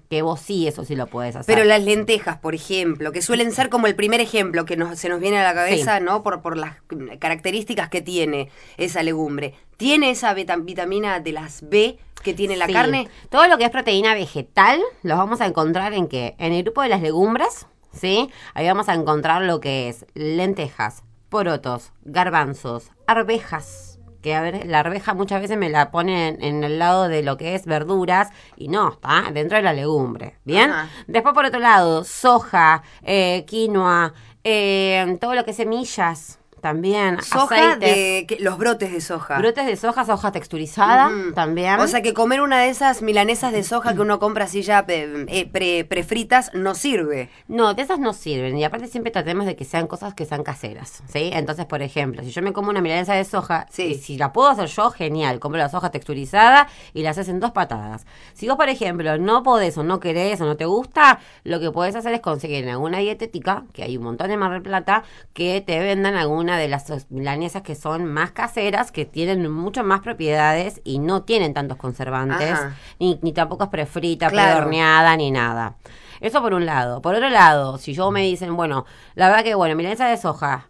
Que 0.09 0.21
vos 0.21 0.39
sí, 0.41 0.67
eso 0.67 0.83
sí 0.83 0.95
lo 0.95 1.07
podés 1.07 1.35
hacer. 1.35 1.53
Pero 1.53 1.65
las 1.65 1.81
lentejas, 1.81 2.37
por 2.37 2.53
ejemplo, 2.53 3.11
que 3.11 3.21
suelen 3.21 3.51
ser 3.51 3.69
como 3.69 3.87
el 3.87 3.95
primer 3.95 4.19
ejemplo 4.19 4.65
que 4.65 4.77
se 4.95 5.09
nos 5.09 5.19
viene 5.21 5.39
a 5.39 5.43
la 5.43 5.53
cabeza, 5.53 5.99
¿no? 5.99 6.23
Por, 6.23 6.41
por 6.41 6.57
las 6.57 6.75
características 7.19 7.89
que 7.89 8.01
tiene 8.01 8.49
esa 8.77 9.03
legumbre. 9.03 9.53
¿Tiene 9.77 10.09
esa 10.09 10.33
vitamina 10.33 11.19
de 11.19 11.31
las 11.31 11.67
B 11.69 11.97
que 12.23 12.33
tiene 12.33 12.57
la 12.57 12.67
carne? 12.67 13.07
Todo 13.29 13.47
lo 13.47 13.57
que 13.57 13.65
es 13.65 13.69
proteína 13.69 14.13
vegetal 14.13 14.81
lo 15.03 15.15
vamos 15.15 15.39
a 15.39 15.45
encontrar 15.45 15.93
en 15.93 16.07
qué? 16.07 16.35
En 16.39 16.51
el 16.51 16.63
grupo 16.63 16.81
de 16.81 16.89
las 16.89 17.01
legumbres, 17.01 17.67
¿sí? 17.93 18.29
Ahí 18.53 18.67
vamos 18.67 18.89
a 18.89 18.95
encontrar 18.95 19.43
lo 19.43 19.61
que 19.61 19.87
es 19.87 20.05
lentejas, 20.13 21.03
porotos, 21.29 21.93
garbanzos, 22.03 22.91
arvejas 23.05 23.86
que 24.21 24.35
a 24.35 24.41
ver, 24.41 24.65
la 24.65 24.79
arveja 24.79 25.13
muchas 25.13 25.41
veces 25.41 25.57
me 25.57 25.69
la 25.69 25.91
ponen 25.91 26.41
en, 26.41 26.63
el 26.63 26.79
lado 26.79 27.07
de 27.07 27.23
lo 27.23 27.37
que 27.37 27.55
es 27.55 27.65
verduras 27.65 28.29
y 28.55 28.67
no, 28.67 28.93
está 28.93 29.31
dentro 29.31 29.57
de 29.57 29.63
la 29.63 29.73
legumbre. 29.73 30.35
¿Bien? 30.43 30.71
Después 31.07 31.33
por 31.33 31.45
otro 31.45 31.59
lado, 31.59 32.03
soja, 32.03 32.83
eh, 33.03 33.45
quinoa, 33.47 34.13
eh, 34.43 35.17
todo 35.19 35.35
lo 35.35 35.45
que 35.45 35.51
es 35.51 35.57
semillas, 35.57 36.39
también. 36.67 37.21
Soja 37.23 37.77
de 37.77 38.27
los 38.41 38.57
brotes 38.57 38.91
de 38.91 38.99
soja. 38.99 39.37
Brotes 39.37 39.65
de 39.65 39.77
soja, 39.77 40.03
soja 40.03 40.33
texturizada 40.33 41.09
también. 41.33 41.79
O 41.79 41.87
sea 41.87 42.01
que 42.01 42.13
comer 42.13 42.41
una 42.41 42.59
de 42.59 42.67
esas 42.67 43.01
milanesas 43.01 43.53
de 43.53 43.63
soja 43.63 43.93
que 43.93 44.01
uno 44.01 44.19
compra 44.19 44.43
así 44.43 44.63
ya 44.63 44.83
eh, 44.89 45.49
pre, 45.49 45.85
prefritas 45.85 46.51
no 46.53 46.75
sirve. 46.75 47.29
No, 47.47 47.73
de 47.73 47.83
esas 47.83 47.99
no 47.99 48.11
sirven. 48.11 48.57
Y 48.57 48.65
aparte 48.65 48.87
siempre 48.87 49.11
tratemos 49.11 49.45
de 49.45 49.55
que 49.55 49.63
sean 49.63 49.87
cosas 49.87 50.13
que 50.13 50.25
sean 50.25 50.43
caseras. 50.43 51.03
¿sí? 51.07 51.29
Entonces, 51.31 51.65
por 51.65 51.81
ejemplo, 51.81 52.21
si 52.21 52.31
yo 52.31 52.41
me 52.41 52.51
como 52.51 52.69
una 52.69 52.81
milanesa 52.81 53.13
de 53.13 53.23
soja, 53.23 53.65
sí. 53.69 53.95
si 53.95 54.17
la 54.17 54.33
puedo 54.33 54.49
hacer 54.49 54.67
yo, 54.67 54.91
genial. 54.91 55.39
Compro 55.39 55.59
la 55.59 55.69
soja 55.69 55.89
texturizada 55.89 56.67
y 56.93 57.01
la 57.01 57.11
haces 57.11 57.29
en 57.29 57.39
dos 57.39 57.51
patadas. 57.51 58.05
Si 58.33 58.45
vos, 58.49 58.57
por 58.57 58.67
ejemplo, 58.67 59.17
no 59.17 59.41
podés 59.41 59.77
o 59.77 59.83
no 59.83 60.01
querés 60.01 60.41
o 60.41 60.45
no 60.45 60.57
te 60.57 60.65
gusta, 60.65 61.19
lo 61.45 61.61
que 61.61 61.71
podés 61.71 61.95
hacer 61.95 62.13
es 62.13 62.19
conseguir 62.19 62.65
en 62.65 62.71
alguna 62.71 62.97
dietética, 62.97 63.63
que 63.71 63.83
hay 63.83 63.95
un 63.95 64.03
montón 64.03 64.27
de 64.27 64.35
Mar 64.35 64.51
del 64.51 64.63
Plata, 64.63 65.03
que 65.33 65.61
te 65.61 65.79
vendan 65.79 66.15
alguna 66.15 66.56
de 66.57 66.67
las 66.67 67.09
milanesas 67.09 67.61
que 67.61 67.75
son 67.75 68.05
más 68.05 68.31
caseras, 68.31 68.91
que 68.91 69.05
tienen 69.05 69.49
mucho 69.51 69.83
más 69.83 70.01
propiedades 70.01 70.81
y 70.83 70.99
no 70.99 71.23
tienen 71.23 71.53
tantos 71.53 71.77
conservantes, 71.77 72.57
ni, 72.99 73.19
ni, 73.21 73.33
tampoco 73.33 73.65
es 73.65 73.69
prefrita, 73.69 74.29
claro. 74.29 74.69
ni 74.69 75.31
nada. 75.31 75.75
Eso 76.19 76.41
por 76.41 76.53
un 76.53 76.65
lado. 76.65 77.01
Por 77.01 77.15
otro 77.15 77.29
lado, 77.29 77.77
si 77.77 77.93
yo 77.93 78.11
me 78.11 78.21
dicen, 78.21 78.55
bueno, 78.55 78.85
la 79.15 79.29
verdad 79.29 79.43
que, 79.43 79.55
bueno, 79.55 79.75
milanesa 79.75 80.07
de 80.07 80.17
soja, 80.17 80.67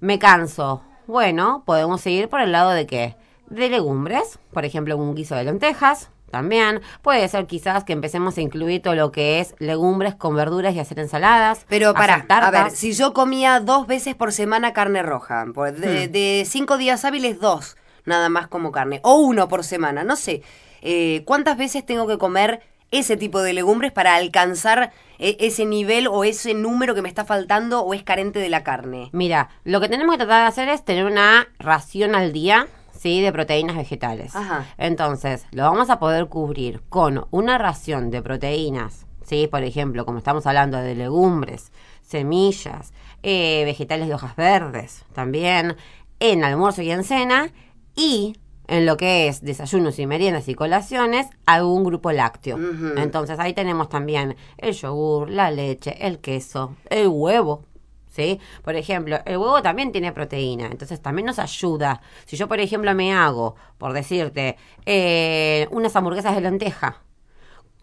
me 0.00 0.18
canso. 0.18 0.82
Bueno, 1.06 1.62
podemos 1.66 2.00
seguir 2.00 2.28
por 2.28 2.40
el 2.40 2.52
lado 2.52 2.70
de 2.70 2.86
qué? 2.86 3.16
De 3.48 3.68
legumbres, 3.68 4.38
por 4.52 4.64
ejemplo, 4.64 4.96
un 4.96 5.14
guiso 5.14 5.34
de 5.34 5.44
lentejas, 5.44 6.10
también. 6.30 6.80
Puede 7.02 7.28
ser 7.28 7.46
quizás 7.46 7.84
que 7.84 7.92
empecemos 7.92 8.38
a 8.38 8.40
incluir 8.40 8.82
todo 8.82 8.94
lo 8.94 9.12
que 9.12 9.40
es 9.40 9.54
legumbres 9.58 10.14
con 10.14 10.34
verduras 10.34 10.74
y 10.74 10.80
hacer 10.80 10.98
ensaladas. 10.98 11.66
Pero 11.68 11.94
para, 11.94 12.24
a 12.28 12.50
ver, 12.50 12.70
si 12.70 12.92
yo 12.92 13.12
comía 13.12 13.60
dos 13.60 13.86
veces 13.86 14.14
por 14.14 14.32
semana 14.32 14.72
carne 14.72 15.02
roja, 15.02 15.44
de, 15.44 16.08
hmm. 16.08 16.12
de 16.12 16.44
cinco 16.46 16.78
días 16.78 17.04
hábiles, 17.04 17.40
dos 17.40 17.76
nada 18.04 18.28
más 18.28 18.48
como 18.48 18.72
carne, 18.72 19.00
o 19.02 19.16
uno 19.16 19.48
por 19.48 19.64
semana, 19.64 20.04
no 20.04 20.16
sé. 20.16 20.42
eh, 20.82 21.22
¿cuántas 21.26 21.58
veces 21.58 21.84
tengo 21.84 22.06
que 22.06 22.18
comer 22.18 22.62
ese 22.90 23.16
tipo 23.16 23.42
de 23.42 23.52
legumbres 23.52 23.92
para 23.92 24.16
alcanzar 24.16 24.92
e, 25.18 25.36
ese 25.40 25.64
nivel 25.64 26.08
o 26.08 26.24
ese 26.24 26.54
número 26.54 26.94
que 26.94 27.02
me 27.02 27.08
está 27.08 27.24
faltando 27.24 27.82
o 27.82 27.94
es 27.94 28.02
carente 28.02 28.38
de 28.38 28.48
la 28.48 28.64
carne? 28.64 29.10
Mira, 29.12 29.50
lo 29.64 29.80
que 29.80 29.88
tenemos 29.88 30.14
que 30.14 30.24
tratar 30.24 30.42
de 30.42 30.48
hacer 30.48 30.68
es 30.68 30.84
tener 30.84 31.04
una 31.04 31.48
ración 31.58 32.14
al 32.14 32.32
día. 32.32 32.66
Sí, 33.00 33.22
de 33.22 33.32
proteínas 33.32 33.76
vegetales. 33.76 34.36
Ajá. 34.36 34.66
Entonces, 34.76 35.46
lo 35.52 35.62
vamos 35.62 35.88
a 35.88 35.98
poder 35.98 36.26
cubrir 36.26 36.82
con 36.90 37.26
una 37.30 37.56
ración 37.56 38.10
de 38.10 38.20
proteínas, 38.20 39.06
sí, 39.24 39.48
por 39.50 39.62
ejemplo, 39.62 40.04
como 40.04 40.18
estamos 40.18 40.46
hablando 40.46 40.76
de 40.76 40.94
legumbres, 40.94 41.72
semillas, 42.02 42.92
eh, 43.22 43.62
vegetales 43.64 44.06
de 44.06 44.12
hojas 44.12 44.36
verdes, 44.36 45.06
también 45.14 45.76
en 46.18 46.44
almuerzo 46.44 46.82
y 46.82 46.90
en 46.90 47.02
cena, 47.02 47.50
y 47.96 48.36
en 48.68 48.84
lo 48.84 48.98
que 48.98 49.28
es 49.28 49.40
desayunos 49.40 49.98
y 49.98 50.06
meriendas 50.06 50.46
y 50.48 50.54
colaciones, 50.54 51.26
algún 51.46 51.84
grupo 51.84 52.12
lácteo. 52.12 52.58
Entonces 52.98 53.38
ahí 53.38 53.54
tenemos 53.54 53.88
también 53.88 54.36
el 54.58 54.74
yogur, 54.74 55.30
la 55.30 55.50
leche, 55.50 56.06
el 56.06 56.18
queso, 56.18 56.76
el 56.90 57.08
huevo. 57.08 57.64
¿Sí? 58.10 58.40
Por 58.64 58.74
ejemplo, 58.74 59.20
el 59.24 59.36
huevo 59.36 59.62
también 59.62 59.92
tiene 59.92 60.12
proteína, 60.12 60.66
entonces 60.66 61.00
también 61.00 61.26
nos 61.26 61.38
ayuda. 61.38 62.00
Si 62.26 62.36
yo, 62.36 62.48
por 62.48 62.58
ejemplo, 62.58 62.92
me 62.94 63.14
hago, 63.14 63.54
por 63.78 63.92
decirte, 63.92 64.56
eh, 64.84 65.68
unas 65.70 65.94
hamburguesas 65.94 66.34
de 66.34 66.40
lenteja 66.40 67.02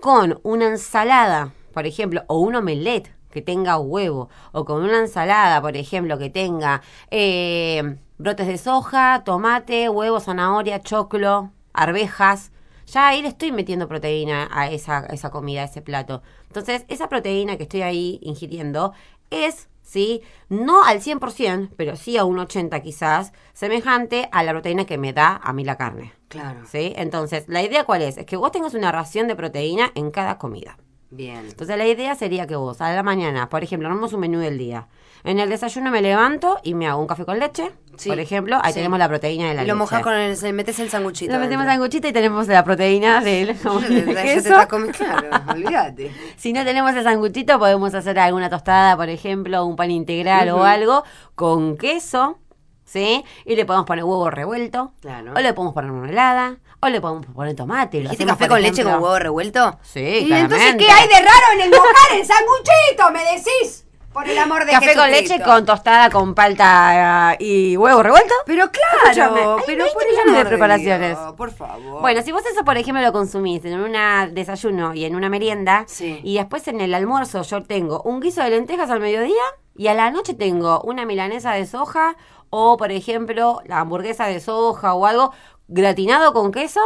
con 0.02 0.40
una 0.44 0.68
ensalada, 0.68 1.54
por 1.74 1.88
ejemplo, 1.88 2.24
o 2.28 2.40
un 2.40 2.56
omelette 2.56 3.16
que 3.32 3.42
tenga 3.42 3.78
huevo, 3.78 4.30
o 4.52 4.66
con 4.66 4.84
una 4.84 5.00
ensalada, 5.00 5.62
por 5.62 5.78
ejemplo, 5.78 6.18
que 6.18 6.30
tenga 6.30 6.82
eh, 7.12 7.98
brotes 8.18 8.48
de 8.48 8.58
soja, 8.58 9.24
tomate, 9.24 9.90
huevo, 9.90 10.20
zanahoria, 10.20 10.82
choclo, 10.82 11.52
arvejas. 11.74 12.52
Ya 12.88 13.10
ahí 13.10 13.22
le 13.22 13.28
estoy 13.30 13.52
metiendo 13.52 13.88
proteína 13.88 14.50
a 14.52 14.70
esa, 14.72 15.06
esa 15.08 15.30
comida, 15.30 15.62
a 15.62 15.66
ese 15.66 15.82
plato. 15.82 16.22
Entonces, 16.48 16.86
esa 16.88 17.10
proteína 17.10 17.58
que 17.58 17.64
estoy 17.64 17.82
ahí 17.82 18.20
ingiriendo 18.22 18.94
es, 19.30 19.68
¿sí? 19.88 20.22
No 20.50 20.84
al 20.84 21.02
100%, 21.02 21.70
pero 21.76 21.96
sí 21.96 22.18
a 22.18 22.26
un 22.26 22.38
80 22.38 22.82
quizás, 22.82 23.32
semejante 23.54 24.28
a 24.32 24.44
la 24.44 24.52
proteína 24.52 24.86
que 24.86 24.98
me 24.98 25.14
da 25.14 25.40
a 25.42 25.54
mí 25.54 25.64
la 25.64 25.78
carne. 25.78 26.14
Claro. 26.28 26.60
¿Sí? 26.70 26.94
Entonces, 26.98 27.46
la 27.48 27.64
idea 27.64 27.86
cuál 27.86 28.02
es? 28.02 28.18
Es 28.18 28.26
que 28.26 28.36
vos 28.36 28.52
tengas 28.52 28.74
una 28.74 28.92
ración 28.92 29.28
de 29.28 29.36
proteína 29.36 29.92
en 29.96 30.12
cada 30.12 30.38
comida. 30.38 30.78
Bien. 31.10 31.46
Entonces, 31.48 31.78
la 31.78 31.88
idea 31.88 32.14
sería 32.16 32.46
que 32.48 32.58
vos 32.58 32.82
a 32.82 32.94
la 32.94 33.02
mañana, 33.02 33.50
por 33.50 33.64
ejemplo, 33.64 33.88
armamos 33.88 34.12
un 34.12 34.20
menú 34.20 34.40
del 34.40 34.58
día. 34.58 34.90
En 35.24 35.40
el 35.40 35.50
desayuno 35.50 35.92
me 35.92 36.02
levanto 36.02 36.60
y 36.64 36.74
me 36.74 36.88
hago 36.88 37.02
un 37.02 37.08
café 37.08 37.26
con 37.26 37.40
leche, 37.40 37.72
Sí, 37.98 38.10
por 38.10 38.20
ejemplo. 38.20 38.60
Ahí 38.62 38.72
sí. 38.74 38.80
tenemos 38.80 39.00
la 39.00 39.08
proteína 39.08 39.48
de 39.50 39.56
la 39.56 39.64
Y 39.64 39.66
lo 39.66 39.74
leche. 39.74 39.80
mojas 39.80 40.02
con 40.04 40.14
el, 40.14 40.38
se- 40.38 40.54
metes 40.54 40.78
el 40.80 40.90
sanguchito. 40.90 41.34
Lo 41.34 41.40
metemos 41.40 41.66
dentro. 41.66 41.74
sanguchito 41.74 42.08
y 42.08 42.14
tenemos 42.14 42.48
la 42.48 42.64
proteína 42.64 43.22
del 43.22 43.50
el 43.90 44.06
te 44.06 44.14
queso. 44.22 44.50
está 44.50 44.68
comi- 44.68 44.92
claro, 44.96 45.30
olvídate. 45.52 46.12
Si 46.38 46.54
no 46.54 46.64
tenemos 46.64 46.94
el 46.96 47.04
sanguchito, 47.04 47.58
podemos 47.60 47.94
hacer 47.96 48.20
alguna 48.20 48.50
tostada, 48.50 48.96
por 48.96 49.10
ejemplo, 49.10 49.66
un 49.66 49.76
pan 49.76 49.90
integral 49.92 50.50
o 50.50 50.64
algo 50.64 51.04
con 51.36 51.76
queso, 51.78 52.38
¿sí? 52.86 53.26
Y 53.46 53.56
le 53.56 53.66
podemos 53.66 53.88
poner 53.88 54.04
huevo 54.04 54.30
revuelto. 54.30 54.94
Claro. 55.02 55.34
O 55.36 55.40
le 55.40 55.54
podemos 55.54 55.74
poner 55.74 55.90
una 55.92 56.10
helada. 56.10 56.58
O 56.80 56.90
le 56.90 57.02
podemos 57.02 57.26
poner 57.26 57.56
tomate. 57.56 57.98
y 57.98 58.04
Lo 58.04 58.10
¿Dijiste 58.12 58.26
hacemos, 58.26 58.38
café 58.38 58.50
con 58.50 58.62
leche 58.62 58.84
con 58.84 58.94
huevo 58.94 59.18
revuelto? 59.18 59.80
Sí, 59.82 60.00
¿Y 60.00 60.28
claramente. 60.28 60.56
entonces 60.68 60.76
qué 60.86 60.92
hay 60.94 61.08
de 61.08 61.16
raro 61.16 61.46
en 61.56 61.62
el 61.62 61.70
mojar 61.72 62.12
el 62.20 62.24
sanguchito? 62.24 63.12
¿Me 63.12 63.24
decís? 63.36 63.87
Por 64.18 64.28
el 64.28 64.40
amor 64.40 64.66
de 64.66 64.72
Café 64.72 64.96
con 64.96 65.12
leche 65.12 65.40
con 65.44 65.64
tostada 65.64 66.10
con 66.10 66.34
palta 66.34 67.34
eh, 67.34 67.38
y 67.40 67.78
huevo 67.78 68.02
revuelto. 68.02 68.34
Pero 68.48 68.72
claro, 68.72 69.58
hay 69.58 69.64
pero 69.68 69.84
20 69.84 69.94
por 69.94 70.04
el 70.04 70.10
millones 70.10 70.34
de 70.34 70.40
amor 70.40 70.48
preparaciones. 70.48 71.20
Dios, 71.20 71.34
por 71.34 71.52
favor. 71.52 72.02
Bueno, 72.02 72.24
si 72.24 72.32
vos 72.32 72.44
eso, 72.52 72.66
por 72.66 72.80
ejemplo, 72.80 73.04
lo 73.04 73.14
consumís 73.14 73.64
en 73.66 73.80
un 73.80 73.94
desayuno 74.34 74.96
y 74.96 75.06
en 75.06 75.16
una 75.16 75.30
merienda, 75.30 75.84
Sí. 75.86 76.20
y 76.24 76.38
después 76.38 76.68
en 76.68 76.82
el 76.82 76.96
almuerzo 76.96 77.44
yo 77.44 77.62
tengo 77.62 78.02
un 78.06 78.20
guiso 78.20 78.42
de 78.42 78.50
lentejas 78.50 78.90
al 78.90 79.02
mediodía 79.02 79.36
y 79.76 79.86
a 79.86 79.94
la 79.94 80.10
noche 80.10 80.34
tengo 80.34 80.82
una 80.82 81.06
milanesa 81.06 81.52
de 81.52 81.68
soja 81.68 82.18
o, 82.50 82.76
por 82.78 82.92
ejemplo, 82.92 83.62
la 83.66 83.82
hamburguesa 83.82 84.26
de 84.26 84.40
soja 84.40 84.96
o 84.96 85.06
algo 85.06 85.32
gratinado 85.68 86.34
con 86.34 86.52
queso 86.52 86.82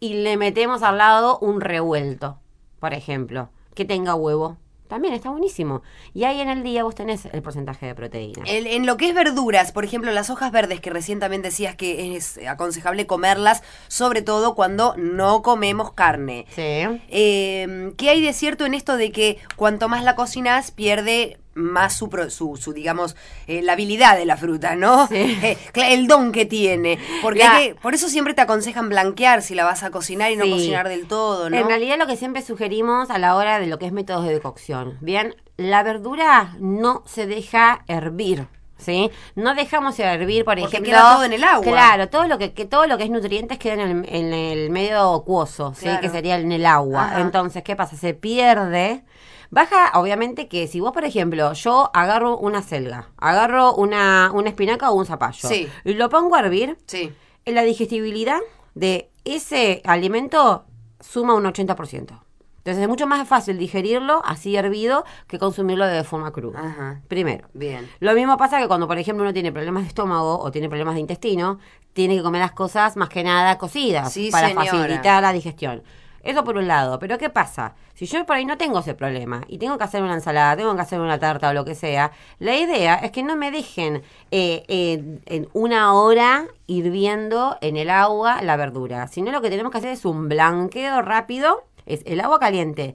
y 0.00 0.22
le 0.22 0.36
metemos 0.36 0.82
al 0.82 0.98
lado 0.98 1.38
un 1.38 1.62
revuelto, 1.62 2.40
por 2.78 2.92
ejemplo, 2.92 3.48
que 3.74 3.86
tenga 3.86 4.14
huevo. 4.14 4.58
También 4.88 5.14
está 5.14 5.30
buenísimo. 5.30 5.82
Y 6.14 6.24
ahí 6.24 6.40
en 6.40 6.48
el 6.48 6.62
día 6.62 6.82
vos 6.82 6.94
tenés 6.94 7.26
el 7.26 7.42
porcentaje 7.42 7.86
de 7.86 7.94
proteína. 7.94 8.42
El- 8.46 8.66
en 8.66 8.86
lo 8.86 8.96
que 8.96 9.08
es 9.08 9.14
verduras, 9.14 9.70
por 9.72 9.84
ejemplo, 9.84 10.10
las 10.12 10.30
hojas 10.30 10.50
verdes 10.50 10.80
que 10.80 10.90
recién 10.90 11.20
también 11.20 11.42
decías 11.42 11.76
que 11.76 12.16
es 12.16 12.38
aconsejable 12.48 13.06
comerlas, 13.06 13.62
sobre 13.88 14.22
todo 14.22 14.54
cuando 14.54 14.94
no 14.96 15.42
comemos 15.42 15.92
carne. 15.92 16.46
Sí. 16.54 16.62
Eh, 17.10 17.92
¿Qué 17.96 18.10
hay 18.10 18.22
de 18.22 18.32
cierto 18.32 18.66
en 18.66 18.74
esto 18.74 18.96
de 18.96 19.12
que 19.12 19.38
cuanto 19.56 19.88
más 19.88 20.02
la 20.04 20.14
cocinas 20.14 20.70
pierde 20.70 21.38
más 21.58 21.96
su, 21.96 22.08
su, 22.30 22.56
su, 22.56 22.72
digamos, 22.72 23.16
eh, 23.46 23.62
la 23.62 23.72
habilidad 23.74 24.16
de 24.16 24.24
la 24.24 24.36
fruta, 24.36 24.76
¿no? 24.76 25.06
Sí. 25.08 25.38
Eh, 25.42 25.56
el 25.74 26.06
don 26.06 26.32
que 26.32 26.46
tiene. 26.46 26.98
Porque 27.22 27.40
La- 27.40 27.56
hay 27.56 27.68
que- 27.68 27.74
por 27.74 27.94
eso 27.94 28.08
siempre 28.08 28.34
te 28.34 28.40
aconsejan 28.40 28.88
blanquear 28.88 29.42
si 29.42 29.54
la 29.54 29.64
vas 29.64 29.82
a 29.82 29.90
cocinar 29.90 30.30
y 30.32 30.36
no 30.36 30.44
cocinar 30.48 30.88
del 30.88 31.06
todo, 31.06 31.50
¿no? 31.50 31.56
En 31.56 31.66
realidad 31.66 31.98
lo 31.98 32.06
que 32.06 32.16
siempre 32.16 32.42
sugerimos 32.42 33.10
a 33.10 33.18
la 33.18 33.34
hora 33.36 33.58
de 33.60 33.66
lo 33.66 33.78
que 33.78 33.86
es 33.86 33.92
métodos 33.92 34.26
de 34.26 34.40
cocción, 34.40 34.96
bien, 35.00 35.34
la 35.56 35.82
verdura 35.82 36.54
no 36.60 37.02
se 37.06 37.26
deja 37.26 37.84
hervir. 37.88 38.46
¿Sí? 38.80 39.10
No 39.34 39.56
dejamos 39.56 39.98
hervir, 39.98 40.44
por 40.44 40.54
Porque 40.56 40.76
ejemplo. 40.76 40.92
queda 40.92 41.14
todo 41.14 41.24
en 41.24 41.32
el 41.32 41.42
agua. 41.42 41.64
Claro, 41.64 42.08
todo 42.08 42.28
lo 42.28 42.38
que, 42.38 42.52
que 42.52 42.64
todo 42.64 42.86
lo 42.86 42.96
que 42.96 43.02
es 43.02 43.10
nutrientes 43.10 43.58
queda 43.58 43.72
en 43.74 43.80
el, 43.80 44.04
en 44.08 44.32
el 44.32 44.70
medio 44.70 45.14
acuoso, 45.14 45.74
¿sí? 45.76 45.88
Que 46.00 46.08
sería 46.08 46.36
en 46.38 46.52
el 46.52 46.64
agua. 46.64 47.06
Ajá. 47.06 47.20
Entonces, 47.22 47.64
¿qué 47.64 47.74
pasa? 47.74 47.96
Se 47.96 48.14
pierde. 48.14 49.02
Baja, 49.50 49.92
obviamente, 49.94 50.46
que 50.48 50.66
si 50.66 50.80
vos, 50.80 50.92
por 50.92 51.04
ejemplo, 51.04 51.52
yo 51.54 51.90
agarro 51.94 52.36
una 52.36 52.62
selga, 52.62 53.08
agarro 53.16 53.74
una, 53.74 54.30
una 54.34 54.50
espinaca 54.50 54.90
o 54.90 54.94
un 54.94 55.06
zapallo 55.06 55.48
Sí. 55.48 55.68
y 55.84 55.94
lo 55.94 56.08
pongo 56.10 56.34
a 56.36 56.40
hervir, 56.40 56.76
Sí. 56.86 57.12
en 57.46 57.54
la 57.54 57.62
digestibilidad 57.62 58.40
de 58.74 59.10
ese 59.24 59.80
alimento 59.84 60.64
suma 61.00 61.34
un 61.34 61.44
80%. 61.46 62.22
Entonces 62.58 62.82
es 62.82 62.88
mucho 62.88 63.06
más 63.06 63.26
fácil 63.26 63.56
digerirlo 63.56 64.20
así 64.26 64.54
hervido 64.56 65.04
que 65.26 65.38
consumirlo 65.38 65.86
de 65.86 66.04
forma 66.04 66.30
cruda. 66.32 66.60
Ajá. 66.60 67.00
Primero. 67.08 67.48
Bien. 67.54 67.88
Lo 68.00 68.12
mismo 68.12 68.36
pasa 68.36 68.60
que 68.60 68.68
cuando, 68.68 68.86
por 68.86 68.98
ejemplo, 68.98 69.22
uno 69.24 69.32
tiene 69.32 69.50
problemas 69.52 69.84
de 69.84 69.88
estómago 69.88 70.38
o 70.38 70.50
tiene 70.50 70.68
problemas 70.68 70.94
de 70.94 71.00
intestino, 71.00 71.58
tiene 71.94 72.16
que 72.16 72.22
comer 72.22 72.42
las 72.42 72.52
cosas 72.52 72.96
más 72.98 73.08
que 73.08 73.24
nada 73.24 73.56
cocidas 73.56 74.12
Sí, 74.12 74.28
para 74.30 74.48
señora. 74.48 74.66
facilitar 74.70 75.22
la 75.22 75.32
digestión. 75.32 75.82
Eso 76.28 76.44
por 76.44 76.58
un 76.58 76.68
lado. 76.68 76.98
Pero 76.98 77.16
¿qué 77.16 77.30
pasa? 77.30 77.74
Si 77.94 78.04
yo 78.04 78.26
por 78.26 78.36
ahí 78.36 78.44
no 78.44 78.58
tengo 78.58 78.80
ese 78.80 78.92
problema 78.92 79.40
y 79.48 79.56
tengo 79.56 79.78
que 79.78 79.84
hacer 79.84 80.02
una 80.02 80.12
ensalada, 80.12 80.58
tengo 80.58 80.76
que 80.76 80.82
hacer 80.82 81.00
una 81.00 81.18
tarta 81.18 81.48
o 81.48 81.54
lo 81.54 81.64
que 81.64 81.74
sea, 81.74 82.12
la 82.38 82.54
idea 82.54 82.96
es 82.96 83.12
que 83.12 83.22
no 83.22 83.34
me 83.34 83.50
dejen 83.50 84.02
eh, 84.30 84.62
en, 84.68 85.22
en 85.24 85.48
una 85.54 85.94
hora 85.94 86.44
hirviendo 86.66 87.56
en 87.62 87.78
el 87.78 87.88
agua 87.88 88.42
la 88.42 88.56
verdura, 88.56 89.08
sino 89.08 89.32
lo 89.32 89.40
que 89.40 89.48
tenemos 89.48 89.72
que 89.72 89.78
hacer 89.78 89.92
es 89.92 90.04
un 90.04 90.28
blanqueo 90.28 91.00
rápido, 91.00 91.64
es 91.86 92.02
el 92.04 92.20
agua 92.20 92.38
caliente. 92.38 92.94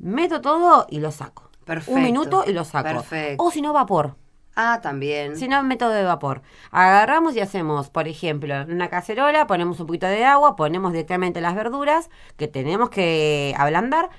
Meto 0.00 0.40
todo 0.40 0.86
y 0.90 0.98
lo 0.98 1.12
saco. 1.12 1.44
Perfecto. 1.64 1.96
Un 1.96 2.02
minuto 2.02 2.42
y 2.44 2.52
lo 2.54 2.64
saco. 2.64 2.88
Perfecto. 2.88 3.44
O 3.44 3.52
si 3.52 3.62
no, 3.62 3.72
vapor. 3.72 4.16
Ah, 4.56 4.80
también. 4.82 5.36
Si 5.36 5.48
no, 5.48 5.62
método 5.62 5.90
de 5.90 6.04
vapor. 6.04 6.42
Agarramos 6.70 7.34
y 7.36 7.40
hacemos, 7.40 7.90
por 7.90 8.06
ejemplo, 8.08 8.54
una 8.68 8.88
cacerola, 8.88 9.46
ponemos 9.46 9.80
un 9.80 9.86
poquito 9.86 10.06
de 10.06 10.24
agua, 10.24 10.56
ponemos 10.56 10.92
directamente 10.92 11.40
las 11.40 11.54
verduras 11.54 12.08
que 12.36 12.46
tenemos 12.48 12.88
que 12.90 13.54
ablandar, 13.58 14.10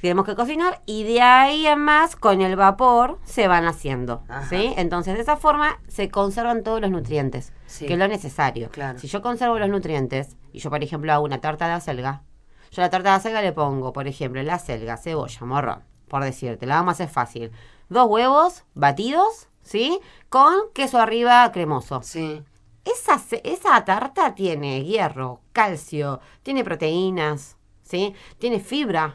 tenemos 0.00 0.26
que 0.26 0.34
cocinar 0.34 0.82
y 0.84 1.04
de 1.04 1.22
ahí 1.22 1.66
en 1.66 1.78
más, 1.78 2.14
con 2.16 2.40
el 2.42 2.56
vapor, 2.56 3.18
se 3.24 3.48
van 3.48 3.64
haciendo. 3.64 4.22
Ajá. 4.28 4.46
¿sí? 4.48 4.74
Entonces, 4.76 5.14
de 5.14 5.20
esa 5.22 5.36
forma 5.36 5.78
se 5.88 6.10
conservan 6.10 6.62
todos 6.62 6.80
los 6.80 6.90
nutrientes, 6.90 7.52
Sí. 7.66 7.86
que 7.86 7.94
es 7.94 7.98
lo 7.98 8.06
necesario. 8.08 8.68
Claro. 8.70 8.98
Si 8.98 9.06
yo 9.08 9.22
conservo 9.22 9.58
los 9.58 9.68
nutrientes 9.70 10.36
y 10.52 10.58
yo, 10.58 10.68
por 10.70 10.82
ejemplo, 10.82 11.10
hago 11.12 11.24
una 11.24 11.40
tarta 11.40 11.66
de 11.68 11.72
acelga, 11.74 12.22
yo 12.70 12.82
a 12.82 12.86
la 12.86 12.90
tarta 12.90 13.10
de 13.10 13.16
acelga 13.16 13.40
le 13.40 13.52
pongo, 13.52 13.92
por 13.92 14.06
ejemplo, 14.08 14.42
la 14.42 14.54
acelga, 14.54 14.96
cebolla, 14.98 15.46
morrón, 15.46 15.84
por 16.08 16.22
decirte, 16.24 16.66
la 16.66 16.74
vamos 16.74 16.90
a 16.90 16.94
hacer 17.04 17.08
fácil. 17.08 17.52
Dos 17.88 18.08
huevos 18.08 18.64
batidos, 18.74 19.48
¿sí? 19.62 19.98
Con 20.28 20.54
queso 20.72 20.98
arriba 20.98 21.50
cremoso. 21.52 22.00
Sí. 22.02 22.42
Esa, 22.84 23.20
esa 23.44 23.84
tarta 23.84 24.34
tiene 24.34 24.84
hierro, 24.84 25.40
calcio, 25.52 26.20
tiene 26.42 26.64
proteínas, 26.64 27.56
¿sí? 27.82 28.14
Tiene 28.38 28.60
fibra, 28.60 29.12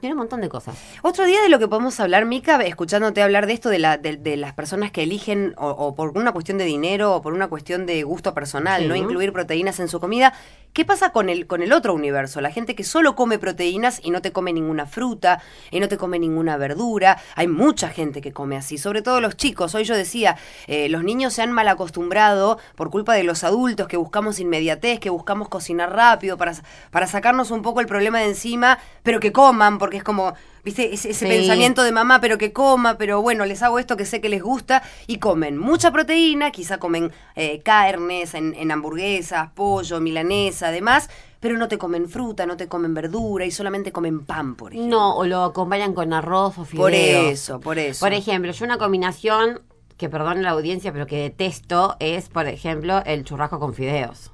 tiene 0.00 0.12
un 0.12 0.18
montón 0.18 0.42
de 0.42 0.50
cosas. 0.50 0.76
Otro 1.02 1.24
día 1.24 1.40
de 1.40 1.48
lo 1.48 1.58
que 1.58 1.66
podemos 1.66 1.98
hablar, 2.00 2.26
Mica, 2.26 2.60
escuchándote 2.62 3.22
hablar 3.22 3.46
de 3.46 3.54
esto, 3.54 3.70
de, 3.70 3.78
la, 3.78 3.96
de, 3.96 4.18
de 4.18 4.36
las 4.36 4.52
personas 4.52 4.90
que 4.90 5.02
eligen, 5.04 5.54
o, 5.56 5.68
o 5.70 5.94
por 5.94 6.18
una 6.18 6.32
cuestión 6.32 6.58
de 6.58 6.64
dinero, 6.64 7.14
o 7.14 7.22
por 7.22 7.32
una 7.32 7.48
cuestión 7.48 7.86
de 7.86 8.02
gusto 8.02 8.34
personal, 8.34 8.82
Sí. 8.82 8.88
no 8.88 8.96
incluir 8.96 9.32
proteínas 9.32 9.80
en 9.80 9.88
su 9.88 9.98
comida. 9.98 10.34
¿Qué 10.74 10.84
pasa 10.84 11.10
con 11.10 11.28
el, 11.28 11.46
con 11.46 11.62
el 11.62 11.72
otro 11.72 11.94
universo? 11.94 12.40
La 12.40 12.50
gente 12.50 12.74
que 12.74 12.82
solo 12.82 13.14
come 13.14 13.38
proteínas 13.38 14.00
y 14.02 14.10
no 14.10 14.20
te 14.22 14.32
come 14.32 14.52
ninguna 14.52 14.86
fruta 14.86 15.40
y 15.70 15.78
no 15.78 15.86
te 15.86 15.96
come 15.96 16.18
ninguna 16.18 16.56
verdura. 16.56 17.16
Hay 17.36 17.46
mucha 17.46 17.90
gente 17.90 18.20
que 18.20 18.32
come 18.32 18.56
así, 18.56 18.76
sobre 18.76 19.00
todo 19.00 19.20
los 19.20 19.36
chicos. 19.36 19.76
Hoy 19.76 19.84
yo 19.84 19.96
decía, 19.96 20.36
eh, 20.66 20.88
los 20.88 21.04
niños 21.04 21.32
se 21.32 21.42
han 21.42 21.52
mal 21.52 21.68
acostumbrado 21.68 22.58
por 22.74 22.90
culpa 22.90 23.14
de 23.14 23.22
los 23.22 23.44
adultos 23.44 23.86
que 23.86 23.96
buscamos 23.96 24.40
inmediatez, 24.40 24.98
que 24.98 25.10
buscamos 25.10 25.48
cocinar 25.48 25.92
rápido 25.94 26.36
para, 26.36 26.54
para 26.90 27.06
sacarnos 27.06 27.52
un 27.52 27.62
poco 27.62 27.78
el 27.80 27.86
problema 27.86 28.18
de 28.18 28.30
encima, 28.30 28.80
pero 29.04 29.20
que 29.20 29.30
coman, 29.30 29.78
porque 29.78 29.98
es 29.98 30.02
como 30.02 30.34
¿viste? 30.64 30.94
Ese, 30.94 31.26
pensamiento 31.26 31.82
de 31.82 31.92
mamá, 31.92 32.20
pero 32.20 32.38
que 32.38 32.52
coma, 32.52 32.96
pero 32.96 33.22
bueno, 33.22 33.44
les 33.44 33.62
hago 33.62 33.78
esto 33.78 33.96
que 33.96 34.04
sé 34.04 34.20
que 34.20 34.28
les 34.28 34.42
gusta 34.42 34.82
y 35.06 35.18
comen 35.18 35.58
mucha 35.58 35.92
proteína, 35.92 36.50
quizá 36.50 36.78
comen 36.78 37.12
eh, 37.36 37.60
carnes 37.62 38.34
en, 38.34 38.54
en 38.54 38.70
hamburguesas, 38.70 39.50
pollo, 39.54 40.00
milanesa, 40.00 40.68
además, 40.68 41.10
pero 41.40 41.58
no 41.58 41.68
te 41.68 41.76
comen 41.76 42.08
fruta, 42.08 42.46
no 42.46 42.56
te 42.56 42.68
comen 42.68 42.94
verdura 42.94 43.44
y 43.44 43.50
solamente 43.50 43.92
comen 43.92 44.24
pan, 44.24 44.54
por 44.54 44.72
ejemplo. 44.72 44.96
No, 44.96 45.16
o 45.16 45.24
lo 45.26 45.44
acompañan 45.44 45.92
con 45.92 46.12
arroz 46.12 46.58
o 46.58 46.64
fideos. 46.64 46.82
Por 46.82 46.94
eso, 46.94 47.60
por 47.60 47.78
eso. 47.78 48.00
Por 48.00 48.14
ejemplo, 48.14 48.50
yo 48.50 48.64
una 48.64 48.78
combinación 48.78 49.60
que 49.98 50.08
perdone 50.08 50.42
la 50.42 50.50
audiencia, 50.50 50.92
pero 50.92 51.06
que 51.06 51.18
detesto 51.18 51.96
es, 52.00 52.28
por 52.28 52.46
ejemplo, 52.46 53.02
el 53.04 53.24
churrasco 53.24 53.60
con 53.60 53.74
fideos. 53.74 54.33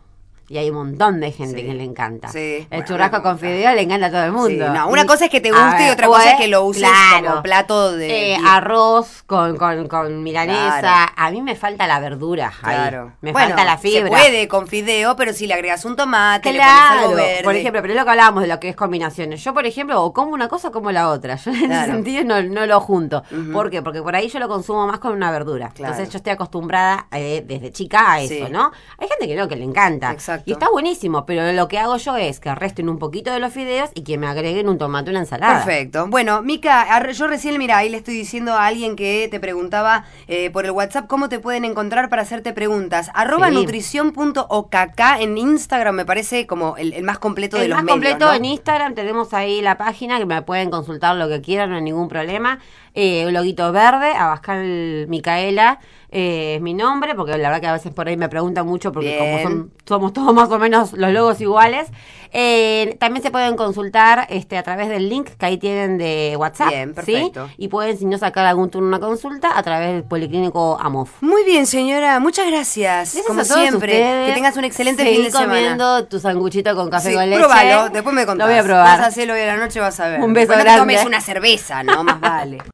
Y 0.50 0.59
hay 0.59 0.69
un 0.69 0.78
montón 0.78 1.21
de 1.21 1.30
gente 1.30 1.64
que 1.64 1.75
le 1.75 1.85
encanta. 1.85 2.28
El 2.35 2.85
churrasco 2.85 3.23
con 3.23 3.38
fideo 3.38 3.73
le 3.73 3.83
encanta 3.83 4.07
a 4.07 4.11
todo 4.11 4.25
el 4.25 4.33
mundo. 4.33 4.69
No, 4.71 4.88
una 4.88 5.07
cosa 5.07 5.26
es 5.26 5.30
que 5.30 5.40
te 5.40 5.52
guste 5.52 5.87
y 5.87 5.90
otra 5.90 6.09
cosa 6.09 6.33
es 6.33 6.38
que 6.38 6.49
lo 6.49 6.64
uses 6.64 6.88
como 7.25 7.40
plato 7.40 7.92
de... 7.92 8.33
Eh, 8.33 8.38
arroz 8.45 9.23
con, 9.26 9.57
con, 9.57 9.87
con 9.87 10.25
milanesa. 10.25 11.12
A 11.14 11.30
mí 11.30 11.40
me 11.40 11.54
falta 11.54 11.87
la 11.87 12.00
verdura 12.00 12.52
Claro. 12.61 13.12
Me 13.21 13.33
falta 13.33 13.64
la 13.64 13.78
fibra. 13.78 14.02
Se 14.02 14.09
puede 14.09 14.49
con 14.49 14.66
fideo, 14.66 15.14
pero 15.14 15.33
si 15.33 15.47
le 15.47 15.54
agregas 15.54 15.85
un 15.85 15.95
tomate, 15.95 16.52
le 16.52 16.59
pones 16.59 16.75
algo 16.75 17.14
verde. 17.14 17.45
Por 17.45 17.54
ejemplo, 17.54 17.80
pero 17.80 17.92
es 17.95 17.99
lo 18.00 18.04
que 18.04 18.11
hablábamos 18.11 18.42
de 18.42 18.49
lo 18.49 18.59
que 18.59 18.71
es 18.71 18.76
combinaciones. 18.76 19.45
Yo, 19.45 19.54
por 19.54 19.66
ejemplo, 19.66 20.02
o 20.02 20.12
como 20.12 20.33
una 20.33 20.49
cosa 20.49 20.69
o 20.69 20.73
como 20.73 20.90
la 20.90 21.11
otra. 21.11 21.37
Yo 21.37 21.52
en 21.52 21.71
ese 21.71 21.87
sentido 21.87 22.25
no, 22.25 22.42
no 22.42 22.66
lo 22.66 22.80
junto. 22.80 23.23
¿Por 23.52 23.71
qué? 23.71 23.83
Porque 23.83 24.02
por 24.02 24.16
ahí 24.16 24.28
yo 24.28 24.40
lo 24.40 24.49
consumo 24.49 24.85
más 24.88 24.99
con 24.99 25.12
una 25.12 25.30
verdura. 25.30 25.73
Entonces 25.76 26.11
yo 26.11 26.16
estoy 26.16 26.33
acostumbrada 26.33 27.07
eh, 27.12 27.45
desde 27.47 27.71
chica 27.71 28.14
a 28.14 28.21
eso, 28.21 28.49
¿no? 28.49 28.73
Hay 28.99 29.07
gente 29.07 29.28
que 29.28 29.37
no, 29.37 29.47
que 29.47 29.54
le 29.54 29.64
encanta. 29.64 30.11
Exacto. 30.11 30.39
Y 30.44 30.52
está 30.52 30.70
buenísimo, 30.70 31.26
pero 31.26 31.52
lo 31.52 31.68
que 31.68 31.78
hago 31.78 31.97
yo 31.97 32.16
es 32.16 32.40
que 32.40 32.54
resten 32.54 32.88
un 32.88 32.99
poquito 32.99 33.32
de 33.32 33.40
los 33.40 33.52
fideos 33.52 33.90
y 33.94 34.02
que 34.02 34.18
me 34.18 34.26
agreguen 34.26 34.68
un 34.68 34.78
tomate 34.78 35.11
una 35.11 35.20
ensalada. 35.20 35.64
Perfecto. 35.64 36.06
Bueno, 36.09 36.42
Mica, 36.42 36.87
yo 37.12 37.26
recién, 37.26 37.59
mira, 37.59 37.78
ahí 37.78 37.88
le 37.88 37.99
estoy 37.99 38.14
diciendo 38.14 38.54
a 38.54 38.66
alguien 38.66 38.97
que 38.97 39.28
te 39.30 39.40
preguntaba 39.40 40.04
eh, 40.28 40.50
por 40.50 40.64
el 40.64 40.70
WhatsApp 40.73 41.06
cómo 41.06 41.28
te 41.28 41.38
pueden 41.38 41.64
encontrar 41.64 42.09
para 42.09 42.23
hacerte 42.23 42.52
preguntas. 42.52 43.11
Arroba 43.14 43.50
nutrición.okk 43.50 45.00
en 45.20 45.38
Instagram 45.38 45.94
me 45.94 46.04
parece 46.04 46.47
como 46.47 46.76
el, 46.76 47.02
más 47.02 47.18
completo 47.18 47.56
de 47.56 47.68
los 47.68 47.76
medios. 47.76 47.80
El 47.80 47.85
más 47.85 47.92
completo 47.92 48.32
en 48.32 48.44
Instagram 48.44 48.94
tenemos 48.94 49.35
ahí 49.35 49.61
la 49.61 49.76
página 49.76 50.18
que 50.18 50.26
me 50.26 50.42
pueden 50.42 50.70
consultar 50.70 51.16
lo 51.16 51.28
que 51.28 51.40
quieran, 51.40 51.70
no 51.70 51.76
hay 51.76 51.82
ningún 51.82 52.09
problema. 52.09 52.59
Eh, 52.94 53.25
un 53.26 53.32
loguito 53.32 53.70
verde, 53.73 54.12
Abascal 54.12 55.06
Micaela 55.09 55.78
eh, 56.12 56.56
es 56.56 56.61
mi 56.61 56.75
nombre, 56.75 57.14
porque 57.14 57.38
la 57.38 57.49
verdad 57.50 57.61
que 57.61 57.66
a 57.68 57.73
veces 57.73 57.92
por 57.92 58.09
ahí 58.09 58.16
me 58.16 58.28
preguntan 58.28 58.66
mucho, 58.66 58.90
porque 58.90 59.16
como 59.44 59.68
somos 59.87 60.12
todos 60.12 60.35
más 60.35 60.50
o 60.50 60.59
menos 60.59 60.92
los 60.92 61.12
logos 61.12 61.40
iguales. 61.40 61.88
Eh, 62.32 62.97
también 63.00 63.25
se 63.25 63.32
pueden 63.32 63.56
consultar 63.56 64.26
este 64.30 64.56
a 64.56 64.62
través 64.62 64.88
del 64.88 65.09
link 65.09 65.30
que 65.30 65.47
ahí 65.47 65.59
tienen 65.59 65.99
de 65.99 66.37
WhatsApp. 66.38 66.68
Bien, 66.68 66.94
perfecto. 66.94 67.49
Y 67.56 67.68
pueden, 67.68 67.99
si 67.99 68.04
no, 68.06 68.18
sacar 68.18 68.47
algún 68.47 68.70
turno, 68.70 68.87
una 68.88 69.00
consulta 69.00 69.59
a 69.59 69.62
través 69.62 69.92
del 69.92 70.04
Policlínico 70.04 70.78
AMOF. 70.80 71.23
Muy 71.23 71.44
bien, 71.44 71.66
señora. 71.66 72.20
Muchas 72.20 72.47
gracias. 72.49 73.18
como 73.26 73.44
siempre. 73.44 74.26
Que 74.26 74.32
tengas 74.35 74.56
un 74.56 74.64
excelente 74.64 75.04
fin 75.04 75.25
de 75.25 75.30
semana. 75.30 75.54
comiendo 75.54 76.04
tu 76.06 76.20
sanguchito 76.20 76.75
con 76.76 76.88
café 76.88 77.14
con 77.14 77.28
leche. 77.28 77.42
Pruébalo, 77.42 77.88
después 77.90 78.14
me 78.14 78.26
contás. 78.26 78.47
Lo 78.47 78.52
voy 78.52 78.61
a 78.61 78.64
probar. 78.64 78.85
Vas 78.85 79.00
a 79.00 79.06
hacerlo 79.06 79.35
hoy 79.35 79.40
a 79.40 79.47
la 79.47 79.56
noche, 79.56 79.80
vas 79.80 79.99
a 79.99 80.09
ver. 80.09 80.20
Un 80.20 80.32
beso 80.32 80.52
grande. 80.52 80.73
No 80.73 80.78
tomes 80.78 81.04
una 81.04 81.20
cerveza, 81.20 81.82
no, 81.82 82.04
más 82.04 82.20
vale. 82.20 82.59